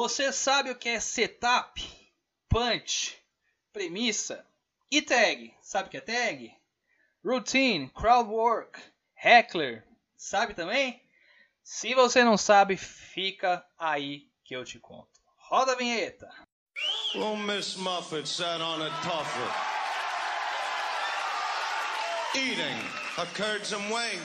Você 0.00 0.32
sabe 0.32 0.70
o 0.70 0.74
que 0.74 0.88
é 0.88 0.98
setup, 0.98 1.78
punch, 2.48 3.22
premissa 3.70 4.46
e 4.90 5.02
tag? 5.02 5.54
Sabe 5.60 5.88
o 5.88 5.90
que 5.90 5.98
é 5.98 6.00
tag? 6.00 6.56
Routine, 7.22 7.90
crowd 7.90 8.30
work, 8.30 8.80
heckler. 9.14 9.84
Sabe 10.16 10.54
também? 10.54 11.02
Se 11.62 11.94
você 11.94 12.24
não 12.24 12.38
sabe, 12.38 12.78
fica 12.78 13.62
aí 13.78 14.26
que 14.42 14.56
eu 14.56 14.64
te 14.64 14.78
conto. 14.78 15.20
Roda 15.36 15.72
a 15.72 15.76
vinheta. 15.76 16.30
Well, 17.14 17.36
Miss 17.36 17.76
Muffet 17.76 18.26
sat 18.26 18.62
on 18.62 18.80
a 18.80 18.88
tuffet, 19.02 19.52
eating 22.36 22.78
curds 23.34 23.74
and 23.74 23.92
whey. 23.92 24.18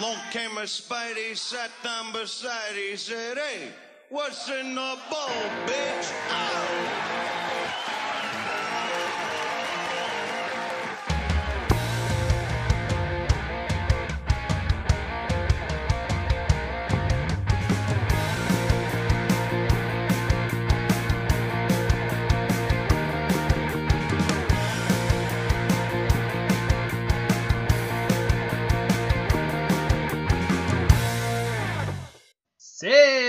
Long 0.00 0.18
came 0.32 0.58
a 0.58 0.66
Spidey, 0.66 1.36
sat 1.36 1.70
down 1.84 2.10
beside, 2.10 2.74
he 2.74 2.96
said, 2.96 3.38
Hey, 3.38 3.72
what's 4.10 4.50
in 4.50 4.74
the 4.74 4.98
bowl, 5.10 5.50
bitch? 5.66 6.12
Ow! 6.30 7.43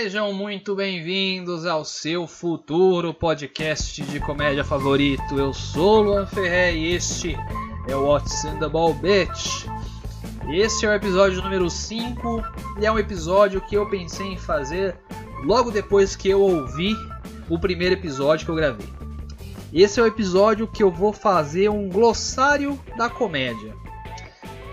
Sejam 0.06 0.32
muito 0.32 0.76
bem-vindos 0.76 1.66
ao 1.66 1.84
seu 1.84 2.28
futuro 2.28 3.12
podcast 3.12 4.00
de 4.02 4.20
comédia 4.20 4.62
favorito. 4.62 5.36
Eu 5.36 5.52
sou 5.52 6.00
Luan 6.00 6.24
Ferré 6.24 6.72
e 6.76 6.94
este 6.94 7.36
é 7.88 7.96
o 7.96 8.04
What's 8.06 8.44
in 8.44 8.56
the 8.60 8.68
Ball 8.68 8.94
Bitch. 8.94 9.66
Esse 10.48 10.86
é 10.86 10.90
o 10.90 10.92
episódio 10.92 11.42
número 11.42 11.68
5 11.68 12.40
e 12.80 12.86
é 12.86 12.92
um 12.92 13.00
episódio 13.00 13.60
que 13.60 13.76
eu 13.76 13.90
pensei 13.90 14.28
em 14.28 14.36
fazer 14.36 14.96
logo 15.42 15.72
depois 15.72 16.14
que 16.14 16.28
eu 16.28 16.40
ouvi 16.40 16.94
o 17.50 17.58
primeiro 17.58 17.96
episódio 17.96 18.46
que 18.46 18.52
eu 18.52 18.56
gravei. 18.56 18.88
Esse 19.72 19.98
é 19.98 20.04
o 20.04 20.06
episódio 20.06 20.68
que 20.68 20.84
eu 20.84 20.90
vou 20.92 21.12
fazer 21.12 21.68
um 21.68 21.88
glossário 21.88 22.80
da 22.96 23.10
comédia. 23.10 23.74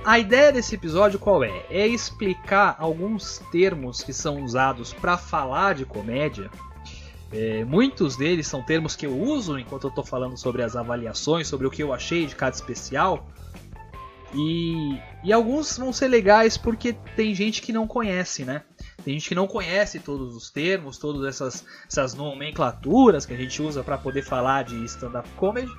A 0.06 0.20
ideia 0.20 0.52
desse 0.52 0.76
episódio 0.76 1.18
qual 1.18 1.44
é? 1.46 1.66
É 1.70 1.88
explicar 1.88 2.76
alguns 2.78 3.40
termos 3.52 4.04
que 4.04 4.12
são 4.12 4.44
usados 4.44 4.94
para 4.94 5.18
falar 5.18 5.76
de 5.76 5.86
comédia. 5.86 6.52
É, 7.32 7.64
muitos 7.64 8.18
deles 8.18 8.46
são 8.46 8.62
termos 8.62 8.98
que 8.98 9.06
eu 9.06 9.18
uso 9.18 9.58
enquanto 9.58 9.86
eu 9.86 9.90
estou 9.90 10.04
falando 10.04 10.38
sobre 10.38 10.62
as 10.62 10.76
avaliações, 10.76 11.48
sobre 11.48 11.68
o 11.68 11.72
que 11.72 11.81
eu 11.81 11.94
achei 11.94 12.26
de 12.26 12.36
cada 12.36 12.54
especial. 12.54 13.26
E, 14.36 15.00
e 15.24 15.31
alguns 15.31 15.78
vão 15.78 15.94
ser 15.94 16.09
legais 16.09 16.58
porque 16.58 16.94
tem 17.16 17.34
gente 17.34 17.62
que 17.62 17.72
não 17.72 17.88
conhece, 17.88 18.44
né? 18.44 18.64
Tem 19.06 19.14
gente 19.14 19.30
que 19.30 19.36
não 19.36 19.48
conhece 19.48 20.00
todos 20.00 20.36
os 20.36 20.50
termos, 20.50 20.98
todas 20.98 21.26
essas, 21.26 21.66
essas 21.88 22.14
nomenclaturas 22.14 23.26
que 23.26 23.34
a 23.34 23.38
gente 23.38 23.62
usa 23.62 23.84
para 23.84 23.98
poder 23.98 24.24
falar 24.24 24.64
de 24.64 24.84
stand-up 24.86 25.30
comedy. 25.38 25.72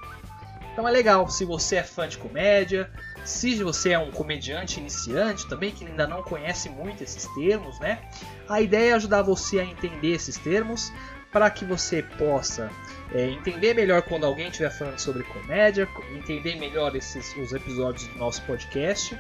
Então 0.75 0.89
é 0.89 0.91
legal 0.91 1.31
se 1.31 1.45
você 1.45 1.77
é 1.77 1.85
fã 1.85 2.09
de 2.09 2.19
comédia, 2.19 2.91
se 3.25 3.63
você 3.63 3.93
é 3.93 3.99
um 3.99 4.11
comediante 4.11 4.81
iniciante 4.81 5.49
também 5.49 5.71
que 5.71 5.87
ainda 5.87 6.05
não 6.05 6.21
conhece 6.21 6.69
muito 6.69 7.01
esses 7.01 7.29
termos, 7.29 7.79
né? 7.79 8.01
A 8.49 8.61
ideia 8.61 8.91
é 8.91 8.95
ajudar 8.95 9.23
você 9.23 9.61
a 9.61 9.65
entender 9.65 10.13
esses 10.13 10.37
termos 10.37 10.93
para 11.33 11.49
que 11.49 11.65
você 11.65 12.03
possa 12.03 12.69
é, 13.13 13.29
entender 13.29 13.73
melhor 13.73 14.03
quando 14.03 14.27
alguém 14.27 14.49
estiver 14.49 14.71
falando 14.71 14.99
sobre 14.99 15.23
comédia, 15.23 15.89
entender 16.13 16.57
melhor 16.57 16.97
esses 16.97 17.37
os 17.37 17.53
episódios 17.53 18.09
do 18.09 18.19
nosso 18.19 18.43
podcast 18.43 19.17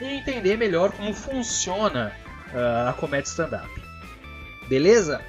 e 0.00 0.04
entender 0.04 0.56
melhor 0.56 0.90
como 0.90 1.14
funciona 1.14 2.12
uh, 2.52 2.88
a 2.88 2.92
comédia 2.92 3.30
stand-up. 3.30 3.70
Beleza? 4.68 5.20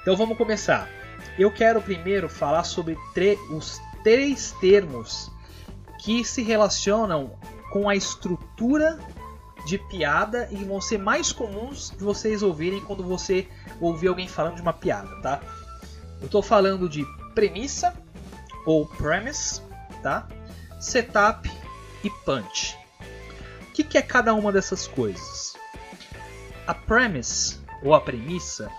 Então 0.00 0.16
vamos 0.16 0.38
começar. 0.38 0.88
Eu 1.36 1.50
quero 1.50 1.82
primeiro 1.82 2.28
falar 2.28 2.62
sobre 2.62 2.96
os 3.50 3.80
três 4.02 4.52
termos 4.60 5.30
que 6.02 6.24
se 6.24 6.42
relacionam 6.42 7.38
com 7.70 7.88
a 7.88 7.94
estrutura 7.94 8.98
de 9.64 9.78
piada 9.78 10.48
e 10.50 10.64
vão 10.64 10.80
ser 10.80 10.98
mais 10.98 11.32
comuns 11.32 11.90
de 11.90 12.02
vocês 12.02 12.42
ouvirem 12.42 12.80
quando 12.80 13.04
você 13.04 13.48
ouvir 13.80 14.08
alguém 14.08 14.26
falando 14.26 14.56
de 14.56 14.62
uma 14.62 14.72
piada, 14.72 15.20
tá? 15.20 15.40
Eu 16.20 16.26
estou 16.26 16.42
falando 16.42 16.88
de 16.88 17.04
premissa 17.34 17.94
ou 18.66 18.86
premise, 18.86 19.62
tá? 20.02 20.28
Setup 20.80 21.50
e 22.02 22.10
punch. 22.24 22.76
O 23.68 23.72
que, 23.72 23.84
que 23.84 23.96
é 23.96 24.02
cada 24.02 24.34
uma 24.34 24.52
dessas 24.52 24.86
coisas? 24.86 25.54
A 26.66 26.74
premise 26.74 27.60
ou 27.82 27.94
a 27.94 28.00
premissa 28.00 28.70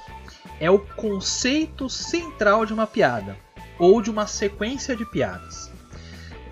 é 0.59 0.69
o 0.69 0.79
conceito 0.79 1.89
central 1.89 2.65
de 2.65 2.73
uma 2.73 2.85
piada 2.85 3.37
ou 3.83 4.01
de 4.01 4.09
uma 4.09 4.25
sequência 4.27 4.95
de 4.95 5.05
piadas. 5.05 5.69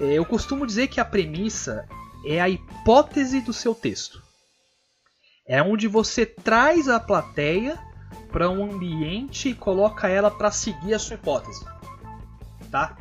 Eu 0.02 0.26
costumo 0.26 0.68
dizer 0.68 0.88
que 0.88 1.00
a 1.00 1.06
premissa 1.06 1.88
é 2.26 2.42
a 2.42 2.50
hipótese 2.50 3.40
do 3.40 3.54
seu 3.54 3.74
texto. 3.74 4.22
É 5.48 5.64
onde 5.64 5.88
você 5.88 6.26
traz 6.26 6.90
a 6.90 7.00
plateia 7.00 7.80
para 8.34 8.50
um 8.50 8.74
ambiente 8.74 9.48
e 9.50 9.56
coloca 9.56 10.10
ela 10.10 10.30
para 10.30 10.52
seguir 10.52 10.94
a 10.94 11.00
sua 11.00 11.16
hipótese. 11.16 11.66
Tá? 12.70 12.98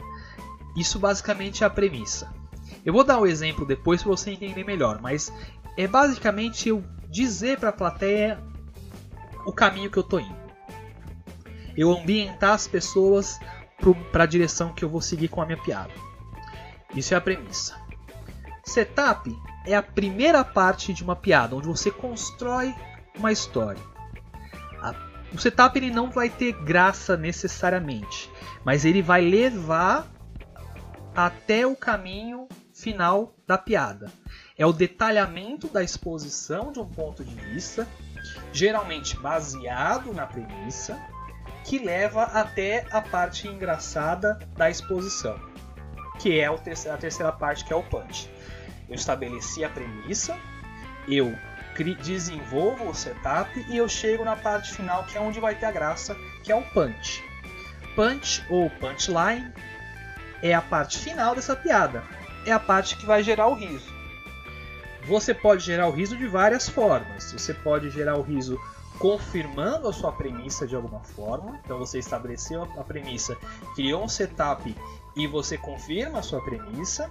Isso 0.76 1.00
basicamente 1.00 1.64
é 1.64 1.66
a 1.66 1.70
premissa. 1.70 2.32
Eu 2.86 2.92
vou 2.92 3.02
dar 3.02 3.18
um 3.18 3.26
exemplo 3.26 3.66
depois 3.66 4.00
para 4.00 4.12
você 4.12 4.30
entender 4.30 4.62
melhor, 4.62 5.00
mas 5.02 5.32
é 5.76 5.88
basicamente 5.88 6.68
eu 6.68 6.84
dizer 7.08 7.58
para 7.58 7.70
a 7.70 7.72
plateia 7.72 8.40
o 9.44 9.52
caminho 9.52 9.90
que 9.90 9.98
eu 9.98 10.04
estou 10.04 10.20
indo. 10.20 10.38
Eu 11.76 11.90
ambientar 11.90 12.52
as 12.52 12.68
pessoas 12.68 13.40
para 14.12 14.24
a 14.24 14.26
direção 14.26 14.72
que 14.72 14.84
eu 14.84 14.88
vou 14.88 15.00
seguir 15.00 15.28
com 15.28 15.40
a 15.40 15.46
minha 15.46 15.60
piada. 15.60 15.92
Isso 16.94 17.14
é 17.14 17.16
a 17.16 17.20
premissa. 17.20 17.74
Setup 18.64 19.34
é 19.66 19.74
a 19.74 19.82
primeira 19.82 20.44
parte 20.44 20.92
de 20.92 21.02
uma 21.02 21.16
piada, 21.16 21.56
onde 21.56 21.66
você 21.66 21.90
constrói 21.90 22.74
uma 23.16 23.32
história. 23.32 23.82
O 25.32 25.38
setup 25.38 25.78
ele 25.78 25.90
não 25.90 26.10
vai 26.10 26.28
ter 26.28 26.52
graça 26.52 27.16
necessariamente, 27.16 28.28
mas 28.64 28.84
ele 28.84 29.00
vai 29.00 29.20
levar 29.20 30.08
até 31.14 31.66
o 31.66 31.76
caminho 31.76 32.48
final 32.72 33.34
da 33.46 33.56
piada. 33.56 34.10
É 34.58 34.66
o 34.66 34.72
detalhamento 34.72 35.68
da 35.68 35.82
exposição 35.82 36.72
de 36.72 36.80
um 36.80 36.86
ponto 36.86 37.24
de 37.24 37.34
vista, 37.34 37.86
geralmente 38.52 39.16
baseado 39.16 40.12
na 40.12 40.26
premissa, 40.26 41.00
que 41.70 41.78
leva 41.78 42.24
até 42.24 42.84
a 42.90 43.00
parte 43.00 43.46
engraçada 43.46 44.40
da 44.56 44.68
exposição 44.68 45.38
que 46.18 46.38
é 46.38 46.46
a 46.46 46.96
terceira 46.98 47.32
parte, 47.32 47.64
que 47.64 47.72
é 47.72 47.76
o 47.76 47.82
punch. 47.82 48.28
Eu 48.88 48.94
estabeleci 48.96 49.64
a 49.64 49.70
premissa, 49.70 50.36
eu 51.08 51.32
desenvolvo 52.02 52.90
o 52.90 52.94
setup 52.94 53.64
e 53.68 53.76
eu 53.76 53.88
chego 53.88 54.22
na 54.22 54.36
parte 54.36 54.74
final, 54.74 55.04
que 55.04 55.16
é 55.16 55.20
onde 55.20 55.40
vai 55.40 55.54
ter 55.54 55.66
a 55.66 55.70
graça, 55.70 56.14
que 56.42 56.52
é 56.52 56.54
o 56.54 56.62
punch. 56.62 57.24
Punch 57.96 58.44
ou 58.50 58.68
punchline 58.68 59.50
é 60.42 60.52
a 60.52 60.60
parte 60.60 60.98
final 60.98 61.34
dessa 61.34 61.56
piada. 61.56 62.02
É 62.44 62.52
a 62.52 62.58
parte 62.58 62.96
que 62.96 63.06
vai 63.06 63.22
gerar 63.22 63.46
o 63.46 63.54
riso. 63.54 63.90
Você 65.04 65.32
pode 65.32 65.64
gerar 65.64 65.86
o 65.86 65.92
riso 65.92 66.16
de 66.18 66.26
várias 66.26 66.68
formas. 66.68 67.32
Você 67.32 67.54
pode 67.54 67.88
gerar 67.88 68.16
o 68.16 68.22
riso 68.22 68.60
confirmando 69.00 69.88
a 69.88 69.92
sua 69.94 70.12
premissa 70.12 70.66
de 70.66 70.76
alguma 70.76 71.00
forma. 71.00 71.58
Então 71.64 71.78
você 71.78 71.98
estabeleceu 71.98 72.62
a 72.62 72.84
premissa, 72.84 73.34
criou 73.74 74.04
um 74.04 74.08
setup 74.08 74.76
e 75.16 75.26
você 75.26 75.56
confirma 75.56 76.18
a 76.18 76.22
sua 76.22 76.40
premissa. 76.44 77.08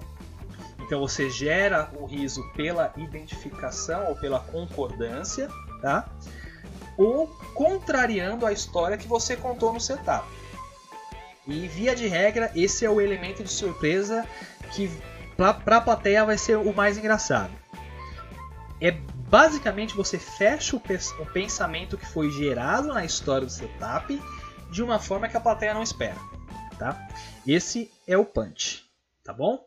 Então 0.79 0.99
você 0.99 1.31
gera 1.31 1.91
o 1.99 2.05
riso 2.05 2.47
pela 2.53 2.93
identificação 2.95 4.07
ou 4.07 4.15
pela 4.15 4.39
concordância, 4.39 5.49
tá? 5.81 6.07
Ou 6.95 7.27
contrariando 7.55 8.45
a 8.45 8.53
história 8.53 8.95
que 8.95 9.07
você 9.07 9.35
contou 9.35 9.73
no 9.73 9.81
setup. 9.81 10.27
E 11.47 11.67
via 11.67 11.95
de 11.95 12.07
regra, 12.07 12.51
esse 12.55 12.85
é 12.85 12.89
o 12.89 13.01
elemento 13.01 13.43
de 13.43 13.49
surpresa 13.49 14.27
que 14.73 14.91
para 15.35 15.77
a 15.77 15.81
plateia 15.81 16.23
vai 16.23 16.37
ser 16.37 16.57
o 16.57 16.71
mais 16.71 16.99
engraçado. 16.99 17.51
É 18.79 18.91
basicamente 19.29 19.95
você 19.95 20.17
fecha 20.17 20.75
o 20.75 21.25
pensamento 21.31 21.97
que 21.97 22.05
foi 22.05 22.31
gerado 22.31 22.89
na 22.89 23.05
história 23.05 23.45
do 23.45 23.51
setup 23.51 24.21
de 24.71 24.83
uma 24.83 24.99
forma 24.99 25.29
que 25.29 25.37
a 25.37 25.39
plateia 25.39 25.73
não 25.73 25.83
espera 25.83 26.17
tá? 26.79 27.07
Esse 27.45 27.91
é 28.07 28.17
o 28.17 28.25
punch, 28.25 28.85
tá 29.23 29.33
bom? 29.33 29.63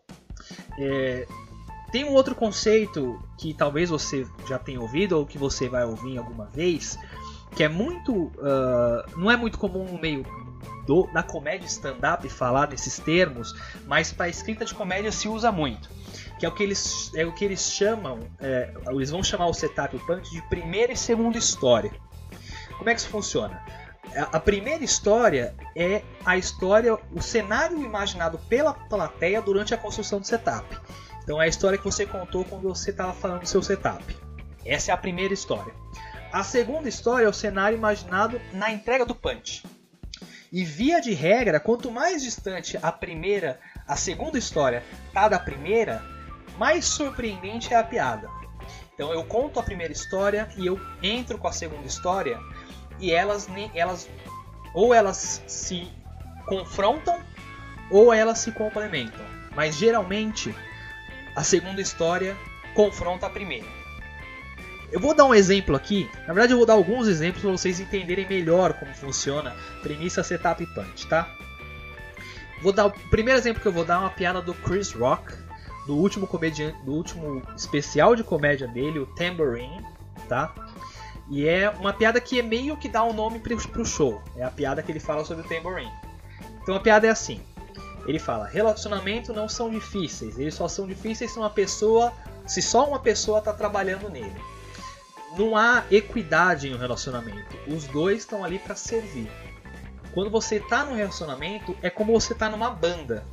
É, 0.79 1.29
tem 1.93 2.05
um 2.05 2.15
outro 2.15 2.35
conceito 2.35 3.23
que 3.39 3.53
talvez 3.53 3.91
você 3.91 4.27
já 4.49 4.59
tenha 4.59 4.81
ouvido 4.81 5.13
ou 5.19 5.27
que 5.27 5.39
você 5.39 5.69
vai 5.69 5.85
ouvir 5.85 6.19
alguma 6.19 6.47
vez, 6.47 6.99
que 7.55 7.63
é 7.63 7.69
muito. 7.69 8.13
Uh, 8.13 9.19
não 9.19 9.31
é 9.31 9.37
muito 9.37 9.59
comum 9.59 9.85
no 9.85 10.01
meio 10.01 10.25
do, 10.87 11.07
da 11.13 11.23
comédia 11.23 11.67
stand-up 11.67 12.29
falar 12.29 12.67
desses 12.67 12.99
termos, 12.99 13.55
mas 13.87 14.13
para 14.13 14.29
escrita 14.29 14.65
de 14.65 14.75
comédia 14.75 15.13
se 15.13 15.29
usa 15.29 15.53
muito. 15.53 15.89
Que 16.39 16.47
é 16.47 16.49
o 16.49 16.53
que 16.53 16.63
eles, 16.63 17.11
é 17.15 17.25
o 17.25 17.33
que 17.33 17.45
eles 17.45 17.73
chamam, 17.73 18.21
é, 18.41 18.73
eles 18.89 19.11
vão 19.11 19.23
chamar 19.23 19.47
o 19.47 19.55
setup 19.55 19.95
e 19.95 19.99
o 19.99 20.07
punch 20.07 20.31
de 20.31 20.43
primeira 20.49 20.93
e 20.93 20.97
segunda 20.97 21.39
história. 21.39 21.93
Como 22.77 22.91
é 22.91 22.95
que 22.95 23.01
isso 23.01 23.09
funciona? 23.09 23.63
A 24.15 24.41
primeira 24.41 24.85
história 24.85 25.55
é 25.75 26.03
a 26.25 26.37
história, 26.37 26.99
o 27.13 27.23
cenário 27.23 27.81
imaginado 27.81 28.39
pela 28.49 28.75
plateia 28.75 29.41
durante 29.41 29.73
a 29.73 29.79
construção 29.79 30.21
do 30.21 30.27
setup. 30.27 30.67
Então 31.23 31.41
é 31.41 31.47
a 31.47 31.49
história 31.49 31.79
que 31.79 31.85
você 31.85 32.05
contou 32.05 32.45
quando 32.45 32.69
você 32.69 32.91
estava 32.91 33.13
falando 33.13 33.43
do 33.43 33.49
seu 33.49 33.63
setup. 33.63 34.05
Essa 34.67 34.91
é 34.91 34.95
a 34.95 34.97
primeira 34.97 35.33
história. 35.33 35.73
A 36.33 36.43
segunda 36.43 36.89
história 36.89 37.27
é 37.27 37.29
o 37.29 37.33
cenário 37.33 37.77
imaginado 37.77 38.41
na 38.53 38.71
entrega 38.71 39.07
do 39.07 39.15
punch. 39.15 39.63
E 40.53 40.65
via 40.65 41.01
de 41.01 41.15
regra, 41.15 41.59
quanto 41.59 41.91
mais 41.91 42.23
distante 42.23 42.79
a 42.83 42.93
primeira, 42.93 43.59
a 43.89 43.97
segunda 43.97 44.37
história 44.37 44.85
tá 45.11 45.27
da 45.27 45.39
primeira, 45.39 46.05
mais 46.59 46.85
surpreendente 46.85 47.73
é 47.73 47.79
a 47.79 47.83
piada. 47.83 48.29
Então 48.93 49.11
eu 49.15 49.25
conto 49.25 49.59
a 49.59 49.63
primeira 49.63 49.95
história 49.95 50.47
e 50.59 50.67
eu 50.67 50.79
entro 51.03 51.39
com 51.39 51.49
a 51.49 51.53
segunda 51.53 51.87
história 51.87 52.39
e 53.01 53.11
elas, 53.11 53.49
elas 53.75 54.07
ou 54.75 54.93
elas 54.93 55.43
se 55.47 55.91
confrontam 56.45 57.19
ou 57.91 58.13
elas 58.13 58.39
se 58.41 58.53
complementam. 58.53 59.25
Mas 59.57 59.77
geralmente 59.77 60.55
a 61.35 61.43
segunda 61.43 61.81
história 61.81 62.37
confronta 62.75 63.27
a 63.27 63.31
primeira. 63.31 63.82
Eu 64.93 65.01
vou 65.01 65.15
dar 65.15 65.25
um 65.25 65.35
exemplo 65.35 65.75
aqui, 65.75 66.09
na 66.27 66.35
verdade 66.35 66.53
eu 66.53 66.59
vou 66.59 66.67
dar 66.67 66.75
alguns 66.75 67.09
exemplos 67.09 67.43
para 67.43 67.51
vocês 67.51 67.81
entenderem 67.81 68.29
melhor 68.29 68.75
como 68.75 68.95
funciona 68.95 69.57
premissa, 69.83 70.23
setup 70.23 70.63
e 70.63 70.67
punch, 70.67 71.07
tá? 71.09 71.35
Vou 72.63 72.73
dar 72.73 72.87
o 72.87 72.91
primeiro 73.09 73.41
exemplo 73.41 73.63
que 73.63 73.67
eu 73.67 73.73
vou 73.73 73.87
dar 73.87 73.95
é 73.95 73.99
uma 73.99 74.11
piada 74.11 74.43
do 74.43 74.53
Chris 74.53 74.93
Rock, 74.93 75.33
do 75.87 75.97
último 75.97 76.27
comediante, 76.27 76.77
do 76.85 76.93
último 76.93 77.43
especial 77.57 78.15
de 78.15 78.23
comédia 78.23 78.69
dele, 78.69 78.99
o 78.99 79.07
Tambourine, 79.07 79.85
tá? 80.29 80.55
E 81.31 81.49
é 81.49 81.71
uma 81.71 81.95
piada 81.95 82.21
que 82.21 82.39
é 82.39 82.43
meio 82.43 82.77
que 82.77 82.89
dá 82.89 83.03
um 83.03 83.15
nome 83.15 83.41
pro, 83.41 83.85
show. 83.87 84.23
É 84.37 84.45
a 84.45 84.51
piada 84.51 84.83
que 84.83 84.93
ele 84.93 85.01
fala 85.01 85.25
sobre 85.25 85.45
o 85.45 85.49
Tambourine. 85.49 85.93
Então 86.63 86.77
a 86.77 86.81
piada 86.81 87.07
é 87.07 87.11
assim: 87.11 87.41
ele 88.07 88.19
fala, 88.19 88.47
relacionamentos 88.47 89.35
não 89.35 89.49
são 89.49 89.71
difíceis, 89.71 90.39
eles 90.39 90.55
só 90.55 90.69
são 90.69 90.87
difíceis 90.87 91.33
se 91.33 91.39
uma 91.39 91.51
pessoa, 91.51 92.13
se 92.47 92.61
só 92.61 92.87
uma 92.87 92.99
pessoa 92.99 93.39
está 93.39 93.53
trabalhando 93.53 94.11
nele. 94.11 94.52
Não 95.37 95.57
há 95.57 95.85
equidade 95.91 96.69
em 96.69 96.75
um 96.75 96.79
relacionamento. 96.79 97.57
Os 97.67 97.87
dois 97.87 98.19
estão 98.19 98.45
ali 98.45 98.59
para 98.59 98.75
servir. 98.75 99.31
Quando 100.13 100.31
você 100.31 100.57
está 100.57 100.85
num 100.85 100.95
relacionamento, 100.95 101.77
é 101.81 101.89
como 101.89 102.13
você 102.13 102.35
está 102.35 102.51
numa 102.51 102.71
banda. 102.71 103.25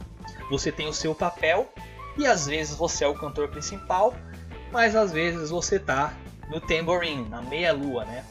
Você 0.49 0.71
tem 0.71 0.87
o 0.87 0.93
seu 0.93 1.13
papel 1.13 1.71
e 2.17 2.25
às 2.25 2.47
vezes 2.47 2.75
você 2.75 3.03
é 3.03 3.07
o 3.07 3.13
cantor 3.13 3.49
principal, 3.49 4.15
mas 4.71 4.95
às 4.95 5.11
vezes 5.11 5.49
você 5.49 5.75
está 5.75 6.13
no 6.49 6.61
tamborim, 6.61 7.27
na 7.27 7.41
meia 7.41 7.73
lua, 7.73 8.05
né? 8.05 8.25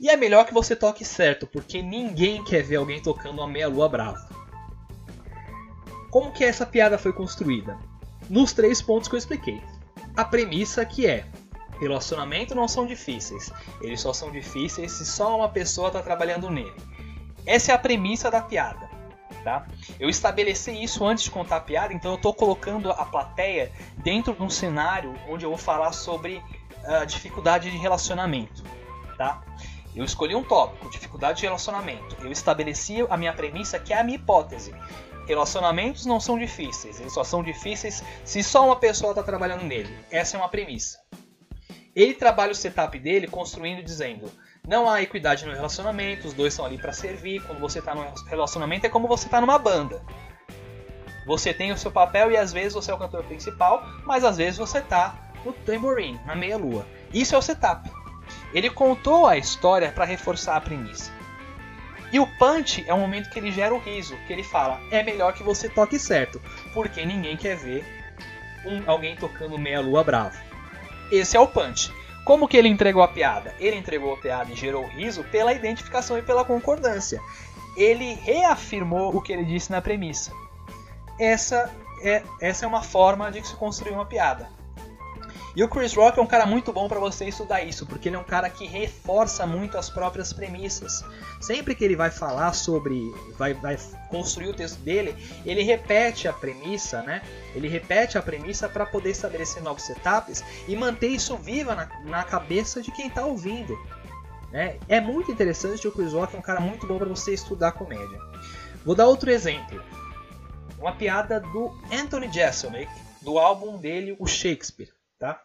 E 0.00 0.08
é 0.08 0.16
melhor 0.16 0.46
que 0.46 0.54
você 0.54 0.76
toque 0.76 1.04
certo, 1.04 1.46
porque 1.46 1.82
ninguém 1.82 2.42
quer 2.44 2.62
ver 2.62 2.76
alguém 2.76 3.02
tocando 3.02 3.38
uma 3.38 3.48
meia 3.48 3.68
lua 3.68 3.88
brava. 3.88 4.28
Como 6.10 6.32
que 6.32 6.44
essa 6.44 6.64
piada 6.64 6.96
foi 6.96 7.12
construída? 7.12 7.76
Nos 8.30 8.52
três 8.52 8.80
pontos 8.80 9.08
que 9.08 9.14
eu 9.14 9.18
expliquei. 9.18 9.60
A 10.16 10.24
premissa 10.24 10.84
que 10.84 11.06
é 11.06 11.26
relacionamentos 11.80 12.54
não 12.54 12.68
são 12.68 12.86
difíceis, 12.86 13.52
eles 13.80 14.00
só 14.00 14.12
são 14.12 14.30
difíceis 14.30 14.92
se 14.92 15.06
só 15.06 15.36
uma 15.36 15.48
pessoa 15.48 15.88
está 15.88 16.02
trabalhando 16.02 16.50
nele. 16.50 16.74
Essa 17.46 17.72
é 17.72 17.74
a 17.74 17.78
premissa 17.78 18.30
da 18.30 18.42
piada. 18.42 18.88
Tá? 19.44 19.66
Eu 19.98 20.08
estabeleci 20.08 20.72
isso 20.82 21.06
antes 21.06 21.24
de 21.24 21.30
contar 21.30 21.56
a 21.56 21.60
piada, 21.60 21.94
então 21.94 22.10
eu 22.10 22.16
estou 22.16 22.34
colocando 22.34 22.90
a 22.90 23.04
plateia 23.04 23.72
dentro 23.96 24.34
de 24.34 24.42
um 24.42 24.50
cenário 24.50 25.14
onde 25.28 25.44
eu 25.46 25.50
vou 25.50 25.58
falar 25.58 25.92
sobre 25.92 26.42
a 26.84 27.02
uh, 27.02 27.06
dificuldade 27.06 27.70
de 27.70 27.76
relacionamento. 27.78 28.62
Tá? 29.16 29.42
Eu 29.94 30.04
escolhi 30.04 30.34
um 30.34 30.42
tópico, 30.42 30.90
dificuldade 30.90 31.38
de 31.38 31.46
relacionamento. 31.46 32.16
Eu 32.20 32.30
estabeleci 32.30 33.06
a 33.08 33.16
minha 33.16 33.32
premissa, 33.32 33.78
que 33.78 33.92
é 33.92 33.98
a 33.98 34.04
minha 34.04 34.16
hipótese. 34.16 34.74
Relacionamentos 35.26 36.06
não 36.06 36.20
são 36.20 36.38
difíceis, 36.38 37.00
eles 37.00 37.12
só 37.12 37.22
são 37.22 37.42
difíceis 37.42 38.02
se 38.24 38.42
só 38.42 38.64
uma 38.64 38.76
pessoa 38.76 39.12
está 39.12 39.22
trabalhando 39.22 39.62
nele. 39.64 39.94
Essa 40.10 40.36
é 40.36 40.40
uma 40.40 40.48
premissa. 40.48 40.98
Ele 41.94 42.14
trabalha 42.14 42.52
o 42.52 42.54
setup 42.54 42.98
dele 42.98 43.26
construindo 43.26 43.82
dizendo: 43.82 44.30
não 44.66 44.88
há 44.88 45.02
equidade 45.02 45.46
no 45.46 45.52
relacionamento, 45.52 46.28
os 46.28 46.34
dois 46.34 46.52
estão 46.52 46.66
ali 46.66 46.78
para 46.78 46.92
servir. 46.92 47.42
Quando 47.42 47.58
você 47.58 47.78
está 47.78 47.94
num 47.94 48.06
relacionamento 48.26 48.86
é 48.86 48.90
como 48.90 49.08
você 49.08 49.26
está 49.26 49.40
numa 49.40 49.58
banda. 49.58 50.02
Você 51.26 51.52
tem 51.52 51.72
o 51.72 51.76
seu 51.76 51.90
papel 51.90 52.30
e 52.30 52.36
às 52.36 52.52
vezes 52.52 52.74
você 52.74 52.90
é 52.90 52.94
o 52.94 52.98
cantor 52.98 53.24
principal, 53.24 53.82
mas 54.04 54.24
às 54.24 54.36
vezes 54.36 54.56
você 54.56 54.78
está 54.78 55.32
no 55.44 55.52
tamborim, 55.52 56.18
na 56.24 56.34
meia 56.34 56.56
lua. 56.56 56.86
Isso 57.12 57.34
é 57.34 57.38
o 57.38 57.42
setup. 57.42 57.90
Ele 58.52 58.70
contou 58.70 59.26
a 59.26 59.36
história 59.36 59.92
para 59.92 60.04
reforçar 60.04 60.56
a 60.56 60.60
premissa. 60.60 61.12
E 62.10 62.18
o 62.18 62.26
punch 62.38 62.84
é 62.86 62.94
o 62.94 62.98
momento 62.98 63.28
que 63.28 63.38
ele 63.38 63.52
gera 63.52 63.74
o 63.74 63.78
riso, 63.78 64.16
que 64.26 64.32
ele 64.32 64.42
fala: 64.42 64.80
é 64.90 65.02
melhor 65.02 65.34
que 65.34 65.42
você 65.42 65.68
toque 65.68 65.98
certo, 65.98 66.40
porque 66.72 67.04
ninguém 67.04 67.36
quer 67.36 67.56
ver 67.56 67.84
um, 68.64 68.90
alguém 68.90 69.16
tocando 69.16 69.58
meia 69.58 69.80
lua 69.80 70.02
bravo. 70.02 70.47
Esse 71.10 71.36
é 71.36 71.40
o 71.40 71.46
punch. 71.46 71.92
Como 72.24 72.46
que 72.46 72.56
ele 72.56 72.68
entregou 72.68 73.02
a 73.02 73.08
piada? 73.08 73.54
Ele 73.58 73.76
entregou 73.76 74.12
a 74.12 74.16
piada 74.18 74.52
e 74.52 74.56
gerou 74.56 74.86
riso 74.86 75.24
pela 75.24 75.52
identificação 75.52 76.18
e 76.18 76.22
pela 76.22 76.44
concordância. 76.44 77.20
Ele 77.76 78.14
reafirmou 78.14 79.16
o 79.16 79.22
que 79.22 79.32
ele 79.32 79.44
disse 79.44 79.70
na 79.70 79.80
premissa. 79.80 80.32
Essa 81.18 81.72
é, 82.02 82.22
essa 82.40 82.64
é 82.64 82.68
uma 82.68 82.82
forma 82.82 83.30
de 83.30 83.46
se 83.46 83.54
construir 83.56 83.92
uma 83.92 84.04
piada. 84.04 84.48
E 85.58 85.62
o 85.64 85.68
Chris 85.68 85.92
Rock 85.92 86.16
é 86.20 86.22
um 86.22 86.26
cara 86.26 86.46
muito 86.46 86.72
bom 86.72 86.86
para 86.86 87.00
você 87.00 87.24
estudar 87.24 87.64
isso, 87.64 87.84
porque 87.84 88.08
ele 88.08 88.14
é 88.14 88.18
um 88.20 88.22
cara 88.22 88.48
que 88.48 88.64
reforça 88.64 89.44
muito 89.44 89.76
as 89.76 89.90
próprias 89.90 90.32
premissas. 90.32 91.04
Sempre 91.40 91.74
que 91.74 91.84
ele 91.84 91.96
vai 91.96 92.12
falar 92.12 92.52
sobre, 92.52 93.12
vai, 93.36 93.54
vai 93.54 93.76
construir 94.08 94.50
o 94.50 94.54
texto 94.54 94.78
dele, 94.82 95.16
ele 95.44 95.64
repete 95.64 96.28
a 96.28 96.32
premissa, 96.32 97.02
né? 97.02 97.22
Ele 97.56 97.66
repete 97.66 98.16
a 98.16 98.22
premissa 98.22 98.68
para 98.68 98.86
poder 98.86 99.10
estabelecer 99.10 99.60
novos 99.60 99.82
setups 99.82 100.44
e 100.68 100.76
manter 100.76 101.08
isso 101.08 101.36
viva 101.36 101.74
na, 101.74 101.88
na 102.04 102.22
cabeça 102.22 102.80
de 102.80 102.92
quem 102.92 103.08
está 103.08 103.26
ouvindo. 103.26 103.76
Né? 104.52 104.78
É 104.88 105.00
muito 105.00 105.32
interessante 105.32 105.88
o 105.88 105.90
Chris 105.90 106.12
Rock 106.12 106.36
é 106.36 106.38
um 106.38 106.42
cara 106.42 106.60
muito 106.60 106.86
bom 106.86 106.98
para 106.98 107.08
você 107.08 107.34
estudar 107.34 107.72
comédia. 107.72 108.20
Vou 108.84 108.94
dar 108.94 109.08
outro 109.08 109.28
exemplo. 109.28 109.82
Uma 110.78 110.92
piada 110.92 111.40
do 111.40 111.76
Anthony 111.90 112.32
Jeselnik, 112.32 112.92
do 113.20 113.40
álbum 113.40 113.76
dele, 113.76 114.14
o 114.20 114.26
Shakespeare 114.28 114.96
tá? 115.18 115.42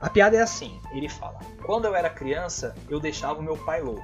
A 0.00 0.08
piada 0.08 0.36
é 0.36 0.40
assim, 0.40 0.80
ele 0.92 1.08
fala: 1.08 1.40
"Quando 1.64 1.86
eu 1.86 1.94
era 1.94 2.10
criança, 2.10 2.74
eu 2.88 3.00
deixava 3.00 3.40
o 3.40 3.42
meu 3.42 3.56
pai 3.56 3.80
louco. 3.80 4.02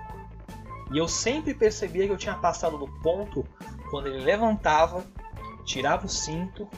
E 0.93 0.99
eu 0.99 1.07
sempre 1.07 1.55
percebia 1.55 2.07
que 2.07 2.13
eu 2.13 2.17
tinha 2.17 2.35
passado 2.35 2.77
do 2.77 2.89
ponto 3.01 3.47
quando 3.91 4.09
ele 4.09 4.25
levantava, 4.25 5.05
tirava 5.65 6.07
o 6.07 6.09
cinto, 6.09 6.69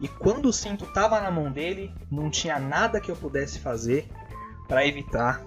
e 0.00 0.08
quando 0.08 0.46
o 0.46 0.52
cinto 0.52 0.84
estava 0.84 1.20
na 1.20 1.30
mão 1.30 1.50
dele, 1.52 1.94
não 2.10 2.28
tinha 2.28 2.58
nada 2.58 3.00
que 3.00 3.10
eu 3.10 3.16
pudesse 3.16 3.60
fazer 3.60 4.08
para 4.66 4.84
evitar 4.84 5.42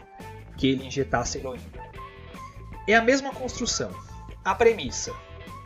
que 0.56 0.68
ele 0.68 0.86
injetasse 0.86 1.38
heroína. 1.38 1.66
É 2.88 2.96
a 2.96 3.02
mesma 3.02 3.34
construção. 3.34 3.92
A 4.44 4.56
premissa: 4.56 5.12